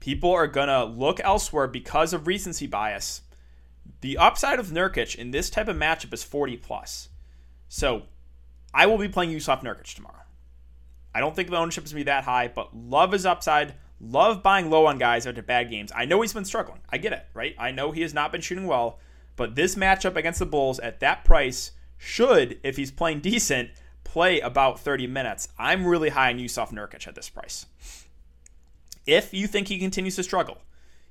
People 0.01 0.31
are 0.33 0.47
gonna 0.47 0.85
look 0.85 1.21
elsewhere 1.21 1.67
because 1.67 2.13
of 2.13 2.27
recency 2.27 2.67
bias. 2.67 3.23
The 4.01 4.19
upside 4.19 4.59
of 4.59 4.69
Nurkic 4.69 5.15
in 5.15 5.31
this 5.31 5.51
type 5.51 5.69
of 5.69 5.77
matchup 5.77 6.13
is 6.13 6.25
40 6.25 6.57
plus. 6.59 7.09
So 7.69 8.03
I 8.75 8.87
will 8.87 8.99
be 8.99 9.09
playing 9.09 9.31
Jusuf 9.31 9.63
Nurkic 9.63 9.95
tomorrow. 9.95 10.23
I 11.15 11.21
don't 11.21 11.37
think 11.37 11.51
the 11.51 11.57
ownership 11.57 11.85
is 11.85 11.93
going 11.93 12.01
to 12.01 12.05
be 12.05 12.11
that 12.11 12.25
high, 12.25 12.49
but 12.49 12.75
love 12.75 13.13
his 13.13 13.27
upside. 13.27 13.75
Love 14.01 14.43
buying 14.43 14.71
low 14.71 14.87
on 14.87 14.99
guys 14.99 15.27
after 15.27 15.43
bad 15.43 15.71
games. 15.71 15.93
I 15.95 16.07
know 16.07 16.21
he's 16.23 16.33
been 16.33 16.45
struggling. 16.45 16.81
I 16.91 16.99
get 16.99 17.13
it, 17.13 17.27
right? 17.35 17.55
I 17.59 17.71
know 17.71 17.93
he 17.93 18.01
has 18.03 18.15
not 18.15 18.33
been 18.33 18.41
shooting 18.41 18.67
well, 18.67 18.99
but 19.37 19.55
this 19.55 19.75
matchup 19.75 20.17
against 20.17 20.39
the 20.39 20.47
Bulls 20.47 20.81
at 20.81 21.01
that 21.01 21.25
price 21.25 21.73
should, 21.99 22.59
if 22.63 22.77
he's 22.77 22.91
playing 22.91 23.21
decent, 23.23 23.71
play 24.13 24.41
about 24.41 24.81
30 24.81 25.07
minutes. 25.07 25.49
I'm 25.59 25.87
really 25.87 26.11
high 26.11 26.31
on 26.31 26.39
Jusuf 26.39 26.73
Nurkic 26.73 27.07
at 27.07 27.15
this 27.15 27.31
price. 27.31 27.67
If 29.07 29.35
you 29.35 29.47
think 29.47 29.69
he 29.69 29.79
continues 29.79 30.17
to 30.17 30.23
struggle, 30.23 30.59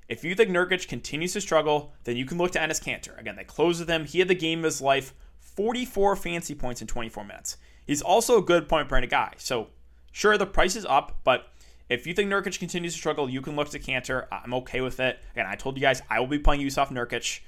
if 0.07 0.23
you 0.23 0.35
think 0.35 0.49
Nurkic 0.49 0.87
continues 0.87 1.33
to 1.33 1.41
struggle, 1.41 1.93
then 2.03 2.17
you 2.17 2.25
can 2.25 2.37
look 2.37 2.51
to 2.51 2.59
Enes 2.59 2.81
Kanter. 2.81 3.19
Again, 3.19 3.35
they 3.35 3.43
close 3.43 3.79
with 3.79 3.89
him. 3.89 4.05
He 4.05 4.19
had 4.19 4.27
the 4.27 4.35
game 4.35 4.59
of 4.59 4.65
his 4.65 4.81
life, 4.81 5.13
44 5.39 6.15
fancy 6.15 6.55
points 6.55 6.81
in 6.81 6.87
24 6.87 7.25
minutes. 7.25 7.57
He's 7.85 8.01
also 8.01 8.37
a 8.37 8.41
good 8.41 8.69
point 8.69 8.87
per 8.87 8.95
minute 8.95 9.09
guy. 9.09 9.33
So 9.37 9.67
Sure, 10.11 10.37
the 10.37 10.45
price 10.45 10.75
is 10.75 10.85
up, 10.85 11.19
but 11.23 11.47
if 11.89 12.05
you 12.05 12.13
think 12.13 12.29
Nurkic 12.29 12.59
continues 12.59 12.93
to 12.93 12.99
struggle, 12.99 13.29
you 13.29 13.41
can 13.41 13.55
look 13.55 13.69
to 13.69 13.79
Kanter. 13.79 14.27
I'm 14.31 14.53
okay 14.55 14.81
with 14.81 14.99
it. 14.99 15.19
Again, 15.33 15.45
I 15.47 15.55
told 15.55 15.77
you 15.77 15.81
guys 15.81 16.01
I 16.09 16.19
will 16.19 16.27
be 16.27 16.39
playing 16.39 16.61
Jusuf 16.61 16.89
Nurkic. 16.89 17.39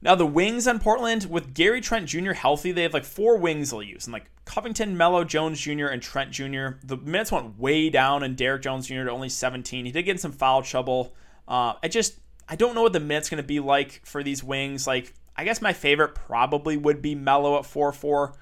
Now 0.00 0.14
the 0.14 0.26
wings 0.26 0.66
on 0.66 0.80
Portland 0.80 1.26
with 1.30 1.54
Gary 1.54 1.80
Trent 1.80 2.06
Jr. 2.06 2.32
healthy, 2.32 2.72
they 2.72 2.82
have 2.82 2.94
like 2.94 3.04
four 3.04 3.36
wings 3.36 3.70
they'll 3.70 3.82
use, 3.82 4.06
and 4.06 4.12
like 4.12 4.26
Covington, 4.44 4.96
Melo, 4.96 5.24
Jones 5.24 5.60
Jr., 5.60 5.86
and 5.86 6.02
Trent 6.02 6.30
Jr. 6.30 6.78
The 6.82 6.96
minutes 6.96 7.32
went 7.32 7.58
way 7.58 7.90
down, 7.90 8.22
and 8.22 8.36
Derrick 8.36 8.62
Jones 8.62 8.86
Jr. 8.86 9.04
to 9.04 9.10
only 9.10 9.28
17. 9.28 9.84
He 9.84 9.92
did 9.92 10.02
get 10.02 10.12
in 10.12 10.18
some 10.18 10.32
foul 10.32 10.62
trouble. 10.62 11.14
Uh, 11.46 11.74
I 11.82 11.88
just 11.88 12.18
I 12.48 12.56
don't 12.56 12.74
know 12.74 12.82
what 12.82 12.92
the 12.92 13.00
minutes 13.00 13.28
going 13.28 13.42
to 13.42 13.46
be 13.46 13.60
like 13.60 14.02
for 14.04 14.22
these 14.22 14.42
wings. 14.42 14.86
Like 14.86 15.14
I 15.36 15.44
guess 15.44 15.62
my 15.62 15.72
favorite 15.72 16.14
probably 16.14 16.76
would 16.76 17.02
be 17.02 17.14
Melo 17.14 17.58
at 17.58 17.66
four 17.66 17.92
four. 17.92 18.34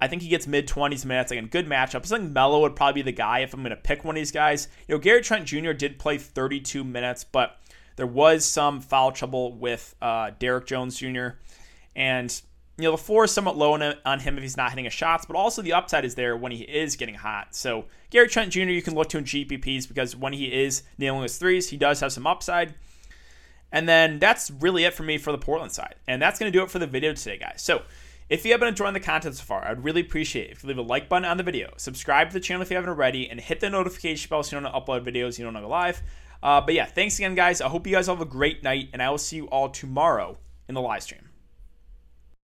I 0.00 0.08
think 0.08 0.22
he 0.22 0.28
gets 0.28 0.48
mid 0.48 0.66
20s 0.66 1.04
minutes. 1.04 1.30
Again, 1.30 1.46
good 1.46 1.68
matchup. 1.68 1.96
I 1.96 2.18
think 2.18 2.32
Melo 2.32 2.60
would 2.62 2.74
probably 2.74 3.02
be 3.02 3.10
the 3.10 3.16
guy 3.16 3.40
if 3.40 3.54
I'm 3.54 3.60
going 3.60 3.70
to 3.70 3.76
pick 3.76 4.04
one 4.04 4.16
of 4.16 4.20
these 4.20 4.32
guys. 4.32 4.66
You 4.88 4.96
know, 4.96 4.98
Gary 4.98 5.22
Trent 5.22 5.46
Jr. 5.46 5.72
did 5.72 6.00
play 6.00 6.18
32 6.18 6.82
minutes, 6.82 7.22
but 7.22 7.60
there 7.94 8.06
was 8.06 8.44
some 8.44 8.80
foul 8.80 9.12
trouble 9.12 9.54
with 9.54 9.94
uh, 10.02 10.32
Derrick 10.40 10.66
Jones 10.66 10.98
Jr. 10.98 11.28
And, 11.94 12.42
you 12.82 12.88
know, 12.88 12.96
the 12.96 13.02
floor 13.02 13.24
is 13.24 13.30
somewhat 13.30 13.56
low 13.56 13.72
on, 14.04 14.20
him 14.20 14.36
if 14.36 14.42
he's 14.42 14.56
not 14.56 14.70
hitting 14.70 14.84
his 14.84 14.92
shots, 14.92 15.24
but 15.24 15.36
also 15.36 15.62
the 15.62 15.72
upside 15.72 16.04
is 16.04 16.14
there 16.14 16.36
when 16.36 16.52
he 16.52 16.62
is 16.62 16.96
getting 16.96 17.14
hot. 17.14 17.54
So, 17.54 17.84
Gary 18.10 18.28
Trent 18.28 18.52
Jr., 18.52 18.60
you 18.62 18.82
can 18.82 18.94
look 18.94 19.08
to 19.10 19.18
in 19.18 19.24
GPPs 19.24 19.86
because 19.86 20.16
when 20.16 20.32
he 20.32 20.52
is 20.52 20.82
nailing 20.98 21.22
his 21.22 21.38
threes, 21.38 21.68
he 21.68 21.76
does 21.76 22.00
have 22.00 22.12
some 22.12 22.26
upside. 22.26 22.74
And 23.70 23.88
then 23.88 24.18
that's 24.18 24.50
really 24.50 24.84
it 24.84 24.94
for 24.94 25.02
me 25.02 25.16
for 25.16 25.32
the 25.32 25.38
Portland 25.38 25.72
side. 25.72 25.94
And 26.06 26.20
that's 26.20 26.38
going 26.38 26.52
to 26.52 26.58
do 26.58 26.62
it 26.62 26.70
for 26.70 26.78
the 26.78 26.86
video 26.86 27.14
today, 27.14 27.38
guys. 27.38 27.62
So, 27.62 27.82
if 28.28 28.44
you 28.44 28.52
have 28.52 28.60
been 28.60 28.68
enjoying 28.68 28.94
the 28.94 29.00
content 29.00 29.36
so 29.36 29.44
far, 29.44 29.66
I'd 29.66 29.84
really 29.84 30.00
appreciate 30.00 30.48
it 30.48 30.52
if 30.52 30.62
you 30.62 30.68
leave 30.68 30.78
a 30.78 30.82
like 30.82 31.08
button 31.08 31.24
on 31.24 31.36
the 31.36 31.42
video, 31.42 31.74
subscribe 31.76 32.28
to 32.28 32.34
the 32.34 32.40
channel 32.40 32.62
if 32.62 32.70
you 32.70 32.76
haven't 32.76 32.90
already, 32.90 33.28
and 33.28 33.40
hit 33.40 33.60
the 33.60 33.68
notification 33.68 34.28
bell 34.28 34.42
so 34.42 34.56
you 34.56 34.62
don't 34.62 34.72
upload 34.72 35.04
videos 35.04 35.38
you 35.38 35.44
don't 35.44 35.54
know 35.54 35.68
live. 35.68 36.02
Uh, 36.42 36.60
but 36.60 36.74
yeah, 36.74 36.86
thanks 36.86 37.18
again, 37.18 37.34
guys. 37.34 37.60
I 37.60 37.68
hope 37.68 37.86
you 37.86 37.94
guys 37.94 38.06
have 38.06 38.20
a 38.20 38.26
great 38.26 38.62
night, 38.62 38.88
and 38.92 39.02
I 39.02 39.10
will 39.10 39.18
see 39.18 39.36
you 39.36 39.46
all 39.46 39.68
tomorrow 39.68 40.38
in 40.68 40.74
the 40.74 40.80
live 40.80 41.02
stream. 41.02 41.31